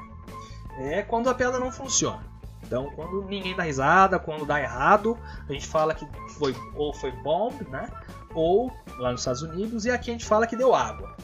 É 0.78 1.02
quando 1.02 1.30
a 1.30 1.34
piada 1.34 1.60
não 1.60 1.72
funciona. 1.72 2.24
Então, 2.64 2.92
quando 2.96 3.24
ninguém 3.26 3.56
dá 3.56 3.64
risada, 3.64 4.18
quando 4.18 4.46
dá 4.46 4.60
errado, 4.60 5.18
a 5.48 5.54
gente 5.54 5.68
fala 5.68 5.94
que 5.94 6.06
foi 6.40 6.56
ou 6.76 6.94
foi 6.94 7.12
bomb, 7.12 7.54
né? 7.70 7.88
Ou 8.34 8.72
lá 8.98 9.12
nos 9.12 9.22
Estados 9.22 9.44
Unidos, 9.44 9.86
e 9.86 9.92
aqui 9.92 10.10
a 10.10 10.14
gente 10.14 10.26
fala 10.26 10.48
que 10.48 10.56
deu 10.56 10.74
água. 10.74 11.16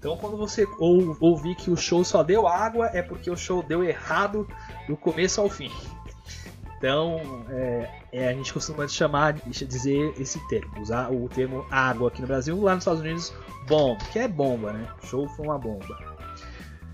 Então, 0.00 0.16
quando 0.16 0.34
você 0.34 0.66
ou, 0.78 1.14
ouvir 1.20 1.54
que 1.54 1.70
o 1.70 1.76
show 1.76 2.02
só 2.02 2.22
deu 2.22 2.48
água, 2.48 2.88
é 2.94 3.02
porque 3.02 3.30
o 3.30 3.36
show 3.36 3.62
deu 3.62 3.84
errado 3.84 4.48
do 4.88 4.96
começo 4.96 5.42
ao 5.42 5.50
fim. 5.50 5.70
Então, 6.78 7.44
é, 7.50 7.90
é, 8.10 8.28
a 8.28 8.32
gente 8.32 8.50
costuma 8.50 8.88
chamar, 8.88 9.34
dizer 9.34 10.14
esse 10.18 10.40
termo, 10.48 10.80
usar 10.80 11.12
o 11.12 11.28
termo 11.28 11.66
água 11.70 12.08
aqui 12.08 12.22
no 12.22 12.26
Brasil, 12.26 12.58
lá 12.62 12.74
nos 12.74 12.80
Estados 12.80 13.02
Unidos, 13.02 13.34
bomb, 13.68 13.98
que 14.10 14.18
é 14.18 14.26
bomba, 14.26 14.72
né? 14.72 14.88
O 15.02 15.06
show 15.06 15.28
foi 15.28 15.44
uma 15.44 15.58
bomba. 15.58 15.98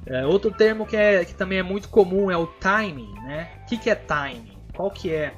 É, 0.04 0.26
outro 0.26 0.50
termo 0.50 0.84
que, 0.84 0.96
é, 0.96 1.24
que 1.24 1.32
também 1.32 1.58
é 1.58 1.62
muito 1.62 1.88
comum 1.88 2.28
é 2.28 2.36
o 2.36 2.48
timing, 2.48 3.12
né? 3.22 3.52
O 3.62 3.66
que, 3.66 3.78
que 3.78 3.88
é 3.88 3.94
timing? 3.94 4.58
Qual 4.74 4.90
que 4.90 5.14
é... 5.14 5.32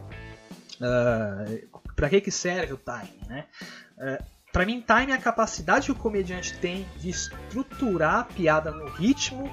Uh, 0.80 1.68
ah, 1.74 1.90
para 1.94 2.08
que, 2.08 2.22
que 2.22 2.30
serve 2.30 2.72
o 2.72 2.78
timing, 2.78 3.20
né? 3.28 3.44
Uh, 3.98 4.37
para 4.58 4.66
mim, 4.66 4.84
time 4.84 5.12
é 5.12 5.14
a 5.14 5.18
capacidade 5.18 5.86
que 5.86 5.92
o 5.92 5.94
comediante 5.94 6.52
tem 6.58 6.84
de 6.96 7.10
estruturar 7.10 8.14
a 8.16 8.24
piada 8.24 8.72
no 8.72 8.86
ritmo, 8.86 9.48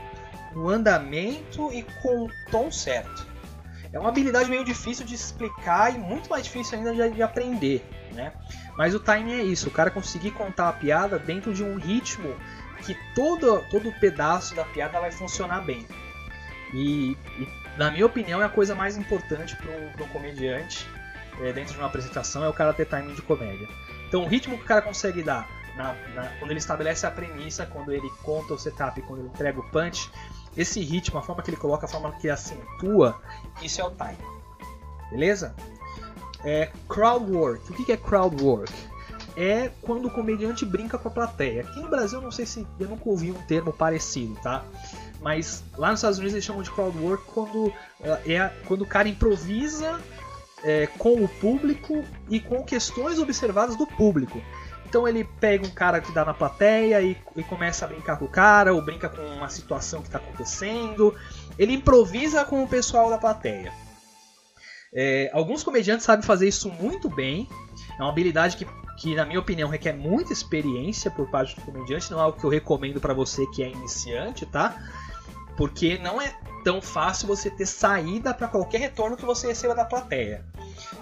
no 0.51 0.67
andamento 0.67 1.71
e 1.71 1.83
com 2.01 2.25
o 2.25 2.31
tom 2.49 2.71
certo. 2.71 3.23
É 3.93 3.99
uma 3.99 4.09
habilidade 4.09 4.49
meio 4.49 4.65
difícil 4.65 5.05
de 5.05 5.13
explicar 5.13 5.93
e 5.93 5.99
muito 5.99 6.27
mais 6.27 6.45
difícil 6.45 6.79
ainda 6.79 6.91
de, 6.91 7.17
de 7.17 7.21
aprender, 7.21 7.87
né? 8.13 8.33
Mas 8.75 8.95
o 8.95 8.99
time 8.99 9.31
é 9.31 9.43
isso, 9.43 9.67
o 9.67 9.71
cara 9.71 9.91
conseguir 9.91 10.31
contar 10.31 10.69
a 10.69 10.73
piada 10.73 11.19
dentro 11.19 11.53
de 11.53 11.63
um 11.63 11.77
ritmo 11.77 12.35
que 12.81 12.97
todo, 13.13 13.63
todo 13.69 13.91
pedaço 13.99 14.55
da 14.55 14.63
piada 14.63 14.99
vai 14.99 15.11
funcionar 15.11 15.63
bem. 15.63 15.85
E, 16.73 17.15
e 17.37 17.47
na 17.77 17.91
minha 17.91 18.07
opinião, 18.07 18.41
é 18.41 18.45
a 18.45 18.49
coisa 18.49 18.73
mais 18.73 18.97
importante 18.97 19.55
para 19.55 20.03
um 20.03 20.09
comediante 20.09 20.83
é, 21.41 21.51
dentro 21.51 21.73
de 21.73 21.79
uma 21.79 21.87
apresentação 21.87 22.43
é 22.43 22.49
o 22.49 22.53
cara 22.53 22.73
ter 22.73 22.85
timing 22.85 23.13
de 23.13 23.21
comédia. 23.21 23.67
Então 24.07 24.23
o 24.23 24.27
ritmo 24.27 24.57
que 24.57 24.63
o 24.63 24.67
cara 24.67 24.81
consegue 24.81 25.23
dar 25.23 25.47
na, 25.75 25.93
na, 26.13 26.27
quando 26.39 26.51
ele 26.51 26.59
estabelece 26.59 27.05
a 27.05 27.11
premissa, 27.11 27.65
quando 27.65 27.91
ele 27.91 28.09
conta 28.23 28.53
o 28.53 28.59
setup, 28.59 29.01
quando 29.03 29.19
ele 29.19 29.29
entrega 29.29 29.59
o 29.59 29.63
punch, 29.69 30.09
esse 30.55 30.79
ritmo, 30.81 31.19
a 31.19 31.21
forma 31.21 31.43
que 31.43 31.49
ele 31.49 31.57
coloca, 31.57 31.85
a 31.85 31.89
forma 31.89 32.11
que 32.13 32.29
acentua, 32.29 33.21
isso 33.61 33.81
é 33.81 33.83
o 33.83 33.91
time. 33.91 34.17
Beleza? 35.11 35.53
É, 36.43 36.71
crowd 36.87 37.29
work. 37.31 37.71
O 37.71 37.75
que 37.75 37.91
é 37.91 37.97
crowd 37.97 38.41
work? 38.41 38.71
É 39.35 39.69
quando 39.81 40.05
o 40.05 40.11
comediante 40.11 40.65
brinca 40.65 40.97
com 40.97 41.09
a 41.09 41.11
plateia. 41.11 41.61
Aqui 41.61 41.81
no 41.81 41.89
Brasil, 41.89 42.21
não 42.21 42.31
sei 42.31 42.45
se 42.45 42.65
eu 42.79 42.87
nunca 42.87 43.09
ouvi 43.09 43.31
um 43.31 43.41
termo 43.43 43.73
parecido, 43.73 44.35
tá? 44.35 44.63
Mas 45.21 45.63
lá 45.77 45.91
nos 45.91 45.99
Estados 45.99 46.19
Unidos 46.19 46.35
eles 46.35 46.45
chamam 46.45 46.61
de 46.61 46.71
crowd 46.71 46.97
work 46.99 47.25
quando, 47.25 47.73
é, 48.01 48.49
quando 48.65 48.83
o 48.83 48.85
cara 48.85 49.09
improvisa 49.09 49.99
é, 50.65 50.87
com 50.97 51.23
o 51.23 51.27
público 51.27 52.03
e 52.27 52.39
com 52.39 52.63
questões 52.63 53.19
observadas 53.19 53.75
do 53.75 53.85
público. 53.85 54.41
Então 54.87 55.07
ele 55.07 55.23
pega 55.23 55.65
um 55.65 55.69
cara 55.69 56.01
que 56.01 56.11
dá 56.11 56.25
na 56.25 56.33
plateia 56.33 57.01
e, 57.01 57.17
e, 57.35 57.43
começa 57.43 57.85
a 57.85 57.87
brincar 57.87 58.17
com 58.17 58.25
o 58.25 58.29
cara, 58.29 58.73
ou 58.73 58.81
brinca 58.81 59.07
com 59.07 59.21
uma 59.21 59.49
situação 59.49 60.01
que 60.01 60.07
está 60.07 60.17
acontecendo. 60.17 61.13
Ele 61.57 61.73
improvisa 61.73 62.43
com 62.43 62.63
o 62.63 62.67
pessoal 62.67 63.09
da 63.09 63.17
plateia. 63.17 63.71
É, 64.93 65.29
alguns 65.33 65.63
comediantes 65.63 66.05
sabem 66.05 66.25
fazer 66.25 66.47
isso 66.47 66.69
muito 66.69 67.09
bem. 67.09 67.47
É 67.99 68.01
uma 68.01 68.09
habilidade 68.09 68.57
que, 68.57 68.65
que, 68.97 69.15
na 69.15 69.25
minha 69.25 69.39
opinião, 69.39 69.69
requer 69.69 69.93
muita 69.93 70.31
experiência 70.31 71.11
por 71.11 71.29
parte 71.29 71.55
do 71.55 71.61
comediante. 71.61 72.09
Não 72.09 72.19
é 72.19 72.21
algo 72.23 72.39
que 72.39 72.45
eu 72.45 72.49
recomendo 72.49 72.99
para 72.99 73.13
você 73.13 73.45
que 73.47 73.61
é 73.61 73.69
iniciante, 73.69 74.45
tá? 74.45 74.81
Porque 75.57 75.97
não 75.97 76.21
é 76.21 76.33
tão 76.63 76.81
fácil 76.81 77.27
você 77.27 77.49
ter 77.49 77.65
saída 77.65 78.33
para 78.33 78.47
qualquer 78.47 78.79
retorno 78.79 79.17
que 79.17 79.25
você 79.25 79.47
receba 79.47 79.75
da 79.75 79.85
plateia. 79.85 80.43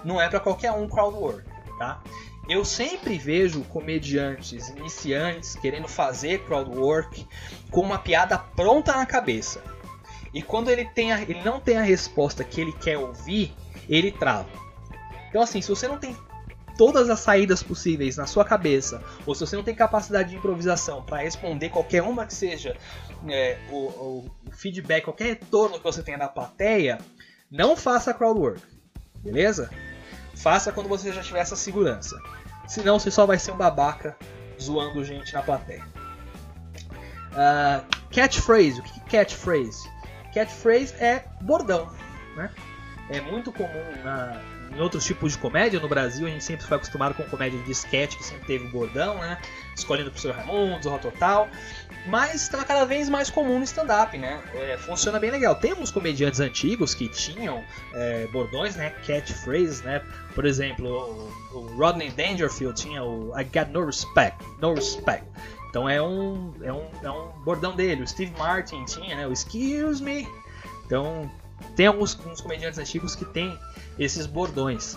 Não 0.04 0.20
é 0.20 0.28
para 0.28 0.40
qualquer 0.40 0.72
um 0.72 0.88
crowd 0.88 1.16
work, 1.16 1.44
tá? 1.78 2.02
Eu 2.48 2.64
sempre 2.64 3.16
vejo 3.16 3.62
comediantes 3.64 4.68
iniciantes 4.68 5.54
querendo 5.54 5.88
fazer 5.88 6.44
crowd 6.44 6.76
work 6.76 7.26
com 7.70 7.80
uma 7.80 7.98
piada 7.98 8.36
pronta 8.36 8.92
na 8.92 9.06
cabeça. 9.06 9.62
E 10.32 10.42
quando 10.42 10.70
ele, 10.70 10.84
tem 10.84 11.12
a, 11.12 11.22
ele 11.22 11.42
não 11.42 11.60
tem 11.60 11.78
a 11.78 11.82
resposta 11.82 12.44
que 12.44 12.60
ele 12.60 12.72
quer 12.72 12.98
ouvir, 12.98 13.54
ele 13.88 14.10
trava. 14.10 14.48
Então 15.28 15.40
assim, 15.40 15.62
se 15.62 15.68
você 15.68 15.88
não 15.88 15.98
tem 15.98 16.14
todas 16.76 17.08
as 17.08 17.20
saídas 17.20 17.62
possíveis 17.62 18.16
na 18.16 18.26
sua 18.26 18.44
cabeça, 18.44 19.02
ou 19.24 19.34
se 19.34 19.40
você 19.40 19.56
não 19.56 19.62
tem 19.62 19.74
capacidade 19.74 20.30
de 20.30 20.36
improvisação 20.36 21.02
para 21.02 21.18
responder 21.18 21.70
qualquer 21.70 22.02
uma 22.02 22.26
que 22.26 22.34
seja 22.34 22.76
é, 23.28 23.58
o, 23.70 23.76
o, 23.76 24.30
feedback, 24.52 25.04
qualquer 25.04 25.24
retorno 25.24 25.78
que 25.78 25.84
você 25.84 26.02
tenha 26.02 26.18
da 26.18 26.28
plateia, 26.28 26.98
não 27.50 27.76
faça 27.76 28.12
crowd 28.12 28.40
work, 28.40 28.62
beleza? 29.24 29.70
Faça 30.36 30.70
quando 30.70 30.88
você 30.88 31.12
já 31.12 31.22
tiver 31.22 31.40
essa 31.40 31.56
segurança. 31.56 32.16
Senão 32.68 32.98
você 32.98 33.10
só 33.10 33.26
vai 33.26 33.38
ser 33.38 33.52
um 33.52 33.56
babaca 33.56 34.16
zoando 34.60 35.04
gente 35.04 35.32
na 35.32 35.42
plateia. 35.42 35.84
Uh, 37.32 37.84
catchphrase, 38.12 38.80
o 38.80 38.82
que 38.82 39.16
é 39.16 39.24
catchphrase? 39.24 39.88
Catchphrase 40.32 40.94
é 40.94 41.24
bordão, 41.40 41.90
né? 42.36 42.50
É 43.10 43.20
muito 43.20 43.52
comum 43.52 44.02
na, 44.02 44.40
em 44.72 44.80
outros 44.80 45.04
tipos 45.04 45.32
de 45.32 45.38
comédia. 45.38 45.80
No 45.80 45.88
Brasil, 45.88 46.26
a 46.26 46.30
gente 46.30 46.44
sempre 46.44 46.66
foi 46.66 46.76
acostumado 46.76 47.14
com 47.14 47.22
comédia 47.24 47.60
de 47.62 47.70
sketch, 47.72 48.16
que 48.16 48.24
sempre 48.24 48.46
teve 48.46 48.68
bordão, 48.68 49.18
né? 49.18 49.38
Escolhendo 49.76 50.08
o 50.08 50.12
professor 50.12 50.34
Raimundo, 50.34 50.82
Zorra 50.82 50.98
Total. 50.98 51.48
Mas 52.06 52.42
está 52.42 52.62
cada 52.64 52.84
vez 52.84 53.08
mais 53.08 53.30
comum 53.30 53.58
no 53.58 53.64
stand-up, 53.64 54.16
né? 54.18 54.42
É, 54.54 54.76
funciona 54.76 55.18
bem 55.18 55.30
legal. 55.30 55.54
Tem 55.54 55.72
uns 55.72 55.90
comediantes 55.90 56.38
antigos 56.40 56.94
que 56.94 57.08
tinham 57.08 57.64
é, 57.94 58.26
bordões, 58.32 58.76
né? 58.76 58.90
Catchphrases, 59.06 59.82
né? 59.82 60.02
Por 60.34 60.44
exemplo, 60.44 60.86
o, 61.52 61.58
o, 61.58 61.76
Rodney 61.76 62.10
Dangerfield 62.10 62.80
tinha 62.80 63.02
o 63.02 63.32
I 63.38 63.44
got 63.44 63.70
no 63.70 63.86
respect, 63.86 64.36
no 64.60 64.74
respect. 64.74 65.26
Então 65.70 65.88
é 65.88 66.00
um, 66.00 66.52
é 66.62 66.72
um, 66.72 66.86
é 67.02 67.10
um 67.10 67.28
bordão 67.42 67.74
dele. 67.74 68.02
O 68.02 68.06
Steve 68.06 68.32
Martin 68.38 68.84
tinha, 68.84 69.16
né? 69.16 69.26
O 69.26 69.32
excuse 69.32 70.02
me. 70.02 70.28
Então 70.84 71.30
tem 71.74 71.86
alguns, 71.86 72.18
alguns 72.18 72.40
comediantes 72.40 72.78
antigos 72.78 73.16
que 73.16 73.24
tem 73.24 73.58
esses 73.98 74.26
bordões. 74.26 74.96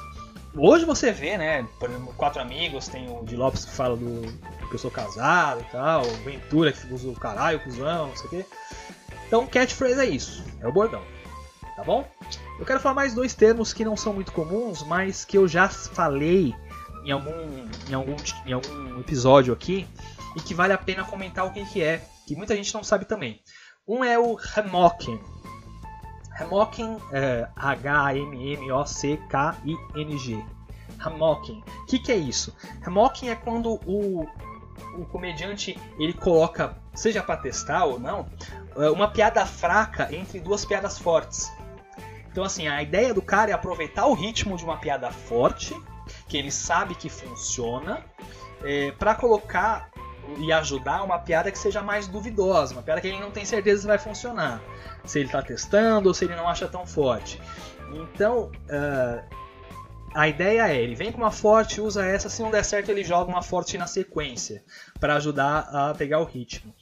Hoje 0.56 0.86
você 0.86 1.12
vê, 1.12 1.38
né? 1.38 1.68
Por 1.80 1.90
exemplo, 1.90 2.14
Quatro 2.16 2.42
Amigos, 2.42 2.88
tem 2.88 3.10
o 3.10 3.24
de 3.24 3.36
Lopes 3.36 3.66
que 3.66 3.72
fala 3.72 3.96
do 3.96 4.22
que 4.68 4.76
eu 4.76 4.80
sou 4.80 4.92
casado 4.92 5.62
e 5.62 5.72
tal, 5.72 6.06
o 6.06 6.18
Ventura 6.24 6.72
que 6.72 6.94
usa 6.94 7.08
o 7.08 7.14
caralho, 7.14 7.60
cuzão, 7.60 8.08
não 8.08 8.18
sei 8.18 8.26
o 8.26 8.30
quê. 8.30 8.46
Então, 9.28 9.46
catchphrase 9.46 10.00
é 10.00 10.06
isso, 10.06 10.44
é 10.60 10.68
o 10.68 10.72
bordão, 10.72 11.04
tá 11.76 11.84
bom? 11.84 12.08
Eu 12.60 12.66
quero 12.66 12.80
falar 12.80 12.96
mais 12.96 13.14
dois 13.14 13.34
termos 13.34 13.72
que 13.72 13.86
não 13.86 13.96
são 13.96 14.14
muito 14.14 14.32
comuns, 14.32 14.84
mas 14.84 15.24
que 15.24 15.38
eu 15.38 15.48
já 15.48 15.70
falei 15.70 16.56
em 17.06 17.12
algum, 17.12 17.68
em 17.90 17.94
algum, 17.94 18.16
em 18.46 18.54
algum 18.54 19.00
episódio 19.00 19.54
aqui 19.54 19.88
e 20.36 20.42
que 20.42 20.54
vale 20.54 20.74
a 20.74 20.78
pena 20.78 21.04
comentar 21.04 21.46
o 21.46 21.52
que, 21.52 21.64
que 21.66 21.82
é, 21.82 22.04
que 22.26 22.36
muita 22.36 22.56
gente 22.56 22.74
não 22.74 22.84
sabe 22.84 23.06
também. 23.06 23.42
Um 23.88 24.04
é 24.04 24.20
o 24.20 24.38
Hammocking, 24.38 25.20
Hammocking, 26.40 26.98
é, 27.12 27.48
H-A-M-M-O-C-K-I-N-G. 27.56 28.58
Hammocking. 31.00 31.64
O 31.84 31.86
que, 31.86 32.00
que 32.00 32.12
é 32.12 32.16
isso? 32.16 32.56
Hammocking 32.86 33.30
é 33.30 33.36
quando 33.36 33.80
o, 33.86 34.28
o 34.98 35.06
comediante 35.06 35.80
ele 36.00 36.14
coloca, 36.14 36.76
seja 36.94 37.22
para 37.24 37.38
testar 37.38 37.86
ou 37.86 38.00
não, 38.00 38.26
é, 38.76 38.90
uma 38.90 39.08
piada 39.08 39.46
fraca 39.46 40.14
entre 40.14 40.40
duas 40.40 40.66
piadas 40.66 40.98
fortes. 40.98 41.52
Então, 42.32 42.44
assim, 42.44 42.68
a 42.68 42.82
ideia 42.84 43.14
do 43.14 43.22
cara 43.22 43.52
é 43.52 43.54
aproveitar 43.54 44.06
o 44.06 44.14
ritmo 44.14 44.56
de 44.58 44.64
uma 44.64 44.78
piada 44.78 45.12
forte, 45.12 45.76
que 46.28 46.38
ele 46.38 46.52
sabe 46.52 46.94
que 46.96 47.10
funciona, 47.10 48.04
é, 48.64 48.92
para 48.92 49.16
colocar 49.16 49.90
e 50.38 50.52
ajudar 50.52 51.04
uma 51.04 51.20
piada 51.20 51.52
que 51.52 51.58
seja 51.58 51.82
mais 51.82 52.08
duvidosa, 52.08 52.74
uma 52.74 52.84
piada 52.84 53.02
que 53.02 53.08
ele 53.08 53.20
não 53.20 53.32
tem 53.32 53.46
certeza 53.46 53.82
se 53.82 53.88
vai 53.88 53.98
funcionar, 53.98 54.62
se 55.06 55.20
ele 55.20 55.28
está 55.28 55.42
testando 55.42 56.10
ou 56.10 56.14
se 56.14 56.26
ele 56.26 56.36
não 56.36 56.48
acha 56.48 56.68
tão 56.68 56.86
forte. 56.86 57.42
Então, 57.94 58.52
uh, 58.70 59.38
a 60.14 60.28
ideia 60.28 60.68
é, 60.70 60.82
ele 60.82 60.96
vem 60.96 61.12
com 61.12 61.20
uma 61.20 61.32
forte, 61.32 61.80
usa 61.80 62.06
essa, 62.06 62.30
se 62.30 62.42
não 62.42 62.52
der 62.52 62.64
certo 62.64 62.90
ele 62.90 63.04
joga 63.04 63.30
uma 63.30 63.42
forte 63.42 63.78
na 63.78 63.88
sequência, 63.88 64.64
para 65.00 65.16
ajudar 65.16 65.70
a 65.72 65.94
pegar 65.94 66.20
o 66.20 66.26
ritmo. 66.26 66.74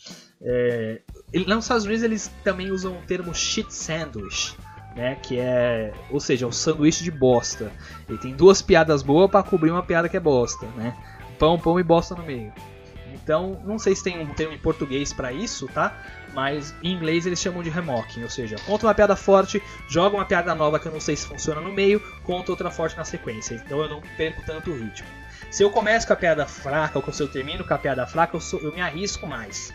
É, 0.41 1.01
ele, 1.33 1.45
nos 1.45 1.65
Estados 1.65 1.85
Unidos 1.85 2.03
eles 2.03 2.31
também 2.43 2.71
usam 2.71 2.97
o 2.97 3.01
termo 3.01 3.33
shit 3.33 3.73
sandwich, 3.73 4.55
né, 4.95 5.15
que 5.21 5.37
é, 5.37 5.93
ou 6.09 6.19
seja, 6.19 6.47
um 6.47 6.51
sanduíche 6.51 7.03
de 7.03 7.11
bosta. 7.11 7.71
Ele 8.07 8.17
tem 8.17 8.33
duas 8.33 8.61
piadas 8.61 9.03
boas 9.03 9.29
para 9.29 9.43
cobrir 9.43 9.69
uma 9.69 9.83
piada 9.83 10.07
que 10.07 10.15
é 10.15 10.19
bosta, 10.19 10.65
né? 10.77 10.95
Pão, 11.37 11.59
pão 11.59 11.77
e 11.77 11.83
bosta 11.83 12.15
no 12.15 12.23
meio. 12.23 12.53
Então, 13.25 13.59
não 13.63 13.79
sei 13.79 13.95
se 13.95 14.03
tem 14.03 14.19
um 14.19 14.35
termo 14.35 14.53
em 14.53 14.57
português 14.59 15.11
para 15.11 15.33
isso, 15.33 15.67
tá? 15.73 15.97
Mas 16.31 16.75
em 16.83 16.91
inglês 16.91 17.25
eles 17.25 17.39
chamam 17.39 17.63
de 17.63 17.71
remocking, 17.71 18.21
ou 18.21 18.29
seja, 18.29 18.55
conta 18.67 18.85
uma 18.85 18.93
piada 18.93 19.15
forte, 19.15 19.59
joga 19.87 20.15
uma 20.15 20.25
piada 20.25 20.53
nova 20.53 20.77
que 20.77 20.85
eu 20.85 20.91
não 20.91 20.99
sei 20.99 21.15
se 21.15 21.25
funciona 21.25 21.59
no 21.59 21.73
meio, 21.73 21.99
conta 22.23 22.51
outra 22.51 22.69
forte 22.69 22.95
na 22.95 23.03
sequência. 23.03 23.55
Então 23.55 23.81
eu 23.81 23.89
não 23.89 23.99
perco 24.15 24.43
tanto 24.45 24.69
o 24.69 24.77
ritmo. 24.77 25.07
Se 25.49 25.63
eu 25.63 25.71
começo 25.71 26.05
com 26.05 26.13
a 26.13 26.15
piada 26.15 26.45
fraca 26.45 26.99
ou 26.99 27.11
se 27.11 27.23
eu 27.23 27.27
termino 27.27 27.65
com 27.65 27.73
a 27.73 27.79
piada 27.79 28.05
fraca, 28.05 28.35
eu, 28.35 28.39
sou, 28.39 28.59
eu 28.59 28.71
me 28.71 28.81
arrisco 28.81 29.25
mais. 29.25 29.73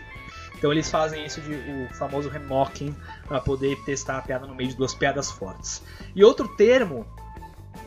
Então 0.57 0.71
eles 0.71 0.89
fazem 0.89 1.27
isso 1.27 1.41
de 1.41 1.53
o 1.53 1.89
famoso 1.95 2.29
remocking 2.29 2.95
para 3.27 3.41
poder 3.41 3.77
testar 3.85 4.19
a 4.19 4.23
piada 4.23 4.47
no 4.47 4.55
meio 4.55 4.71
de 4.71 4.77
duas 4.77 4.95
piadas 4.95 5.29
fortes. 5.29 5.83
E 6.15 6.23
outro 6.23 6.47
termo 6.47 7.05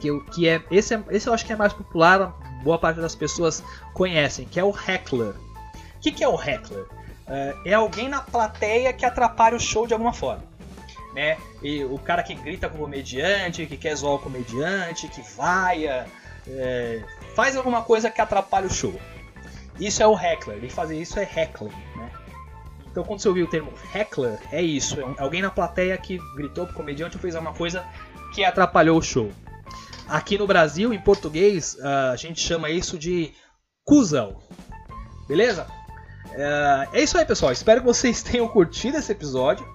que, 0.02 0.08
eu, 0.10 0.22
que 0.26 0.46
é 0.46 0.62
esse, 0.70 0.94
é, 0.94 1.04
esse 1.10 1.30
eu 1.30 1.34
acho 1.34 1.46
que 1.46 1.54
é 1.54 1.56
mais 1.56 1.72
popular, 1.72 2.34
boa 2.64 2.78
parte 2.78 3.00
das 3.00 3.16
pessoas 3.16 3.64
conhecem, 3.94 4.46
que 4.46 4.60
é 4.60 4.64
o 4.64 4.76
heckler. 4.76 5.34
O 6.04 6.06
que, 6.12 6.12
que 6.12 6.24
é 6.24 6.28
o 6.28 6.36
heckler? 6.36 6.84
Uh, 6.84 7.58
é 7.66 7.74
alguém 7.74 8.10
na 8.10 8.20
plateia 8.20 8.92
que 8.92 9.06
atrapalha 9.06 9.56
o 9.56 9.60
show 9.60 9.88
de 9.88 9.94
alguma 9.94 10.12
forma. 10.12 10.44
Né? 11.14 11.38
E 11.62 11.82
o 11.86 11.98
cara 11.98 12.22
que 12.22 12.36
grita 12.36 12.68
com 12.68 12.76
o 12.76 12.82
comediante, 12.82 13.66
que 13.66 13.78
quer 13.78 13.96
zoar 13.96 14.16
o 14.16 14.20
comediante, 14.20 15.08
que 15.08 15.22
vaia, 15.38 16.06
é, 16.46 17.02
faz 17.34 17.56
alguma 17.56 17.84
coisa 17.84 18.12
que 18.12 18.20
atrapalha 18.20 18.68
o 18.68 18.70
show. 18.70 18.94
Isso 19.80 20.04
é 20.04 20.08
o 20.08 20.14
heckler, 20.14 20.62
e 20.62 20.70
fazer 20.70 21.00
isso 21.00 21.18
é 21.18 21.24
heckling. 21.24 21.72
Né? 21.96 22.12
Então, 22.92 23.06
quando 23.06 23.22
você 23.22 23.30
ouvir 23.30 23.44
o 23.44 23.48
termo 23.48 23.72
heckler, 23.96 24.38
é 24.52 24.62
isso: 24.62 25.00
é 25.00 25.06
alguém 25.20 25.42
na 25.42 25.50
plateia 25.50 25.98
que 25.98 26.20
gritou 26.36 26.66
pro 26.66 26.76
comediante 26.76 27.16
ou 27.16 27.22
fez 27.22 27.34
alguma 27.34 27.54
coisa 27.54 27.86
que 28.34 28.44
atrapalhou 28.44 28.98
o 28.98 29.02
show. 29.02 29.32
Aqui 30.10 30.38
no 30.38 30.46
Brasil, 30.46 30.94
em 30.94 31.00
português, 31.00 31.78
a 31.80 32.18
gente 32.18 32.42
chama 32.42 32.70
isso 32.70 33.00
de 33.00 33.34
cuzão. 33.86 34.36
Beleza? 35.30 35.66
É 36.94 37.02
isso 37.02 37.18
aí, 37.18 37.26
pessoal. 37.26 37.52
Espero 37.52 37.82
que 37.82 37.86
vocês 37.86 38.22
tenham 38.24 38.48
curtido 38.48 38.98
esse 38.98 39.12
episódio. 39.12 39.66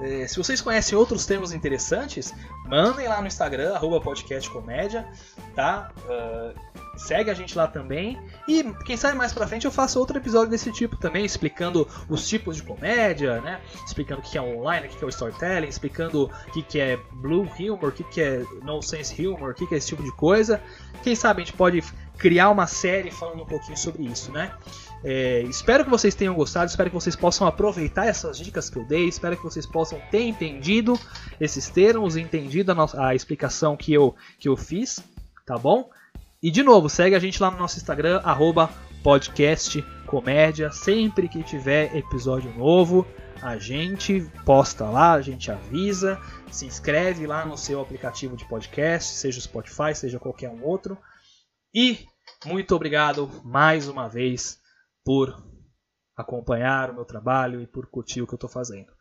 É, 0.00 0.26
se 0.26 0.36
vocês 0.36 0.62
conhecem 0.62 0.96
outros 0.96 1.26
termos 1.26 1.52
interessantes, 1.52 2.32
mandem 2.66 3.06
lá 3.06 3.20
no 3.20 3.26
Instagram, 3.26 3.78
podcastcomédia, 4.02 5.06
tá? 5.54 5.90
Uh, 6.06 6.98
segue 6.98 7.30
a 7.30 7.34
gente 7.34 7.56
lá 7.56 7.66
também. 7.66 8.18
E 8.48 8.64
quem 8.86 8.96
sabe 8.96 9.16
mais 9.16 9.32
pra 9.32 9.46
frente 9.46 9.66
eu 9.66 9.70
faço 9.70 9.98
outro 9.98 10.16
episódio 10.16 10.50
desse 10.50 10.72
tipo 10.72 10.96
também, 10.96 11.24
explicando 11.24 11.86
os 12.08 12.26
tipos 12.26 12.56
de 12.56 12.62
comédia, 12.62 13.42
né? 13.42 13.60
Explicando 13.86 14.22
o 14.22 14.24
que 14.24 14.38
é 14.38 14.42
online, 14.42 14.86
o 14.86 14.90
que 14.90 15.04
é 15.04 15.06
o 15.06 15.10
storytelling, 15.10 15.68
explicando 15.68 16.30
o 16.48 16.62
que 16.62 16.80
é 16.80 16.98
blue 17.12 17.46
humor, 17.58 17.90
o 17.90 17.92
que 17.92 18.22
é 18.22 18.42
nonsense 18.62 19.26
humor, 19.26 19.50
o 19.50 19.54
que 19.54 19.74
é 19.74 19.76
esse 19.76 19.88
tipo 19.88 20.02
de 20.02 20.12
coisa. 20.12 20.62
Quem 21.02 21.14
sabe 21.14 21.42
a 21.42 21.44
gente 21.44 21.56
pode 21.56 21.84
criar 22.20 22.50
uma 22.50 22.66
série 22.66 23.10
falando 23.10 23.42
um 23.42 23.46
pouquinho 23.46 23.76
sobre 23.76 24.04
isso, 24.04 24.30
né? 24.30 24.52
É, 25.02 25.40
espero 25.44 25.82
que 25.84 25.90
vocês 25.90 26.14
tenham 26.14 26.34
gostado, 26.34 26.68
espero 26.68 26.90
que 26.90 26.94
vocês 26.94 27.16
possam 27.16 27.46
aproveitar 27.46 28.06
essas 28.06 28.38
dicas 28.38 28.68
que 28.68 28.78
eu 28.78 28.84
dei, 28.84 29.08
espero 29.08 29.36
que 29.36 29.42
vocês 29.42 29.64
possam 29.64 29.98
ter 30.10 30.24
entendido 30.24 31.00
esses 31.40 31.70
termos, 31.70 32.16
entendido 32.16 32.70
a, 32.70 32.74
nossa, 32.74 33.02
a 33.02 33.14
explicação 33.14 33.74
que 33.74 33.92
eu, 33.92 34.14
que 34.38 34.46
eu 34.46 34.56
fiz, 34.56 35.00
tá 35.46 35.56
bom? 35.56 35.88
E 36.42 36.50
de 36.50 36.62
novo, 36.62 36.90
segue 36.90 37.16
a 37.16 37.18
gente 37.18 37.42
lá 37.42 37.50
no 37.50 37.56
nosso 37.56 37.78
Instagram, 37.78 38.20
arroba 38.22 38.70
podcast 39.02 39.82
comédia. 40.06 40.70
Sempre 40.70 41.26
que 41.28 41.42
tiver 41.42 41.96
episódio 41.96 42.52
novo, 42.54 43.06
a 43.40 43.56
gente 43.56 44.30
posta 44.44 44.84
lá, 44.84 45.12
a 45.12 45.22
gente 45.22 45.50
avisa. 45.50 46.20
Se 46.50 46.66
inscreve 46.66 47.26
lá 47.26 47.46
no 47.46 47.56
seu 47.56 47.80
aplicativo 47.80 48.36
de 48.36 48.44
podcast, 48.44 49.14
seja 49.14 49.38
o 49.38 49.42
Spotify, 49.42 49.94
seja 49.94 50.18
qualquer 50.18 50.50
um 50.50 50.62
outro. 50.62 50.98
E 51.74 52.06
muito 52.44 52.74
obrigado 52.74 53.28
mais 53.44 53.88
uma 53.88 54.08
vez 54.08 54.60
por 55.04 55.42
acompanhar 56.16 56.90
o 56.90 56.94
meu 56.94 57.04
trabalho 57.04 57.60
e 57.60 57.66
por 57.66 57.86
curtir 57.86 58.22
o 58.22 58.26
que 58.26 58.34
eu 58.34 58.36
estou 58.36 58.50
fazendo. 58.50 58.92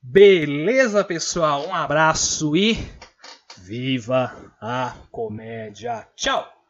Beleza, 0.00 1.04
pessoal? 1.04 1.66
Um 1.66 1.74
abraço 1.74 2.56
e 2.56 2.74
Viva 3.56 4.54
a 4.60 4.94
comédia! 5.10 6.08
Tchau! 6.16 6.63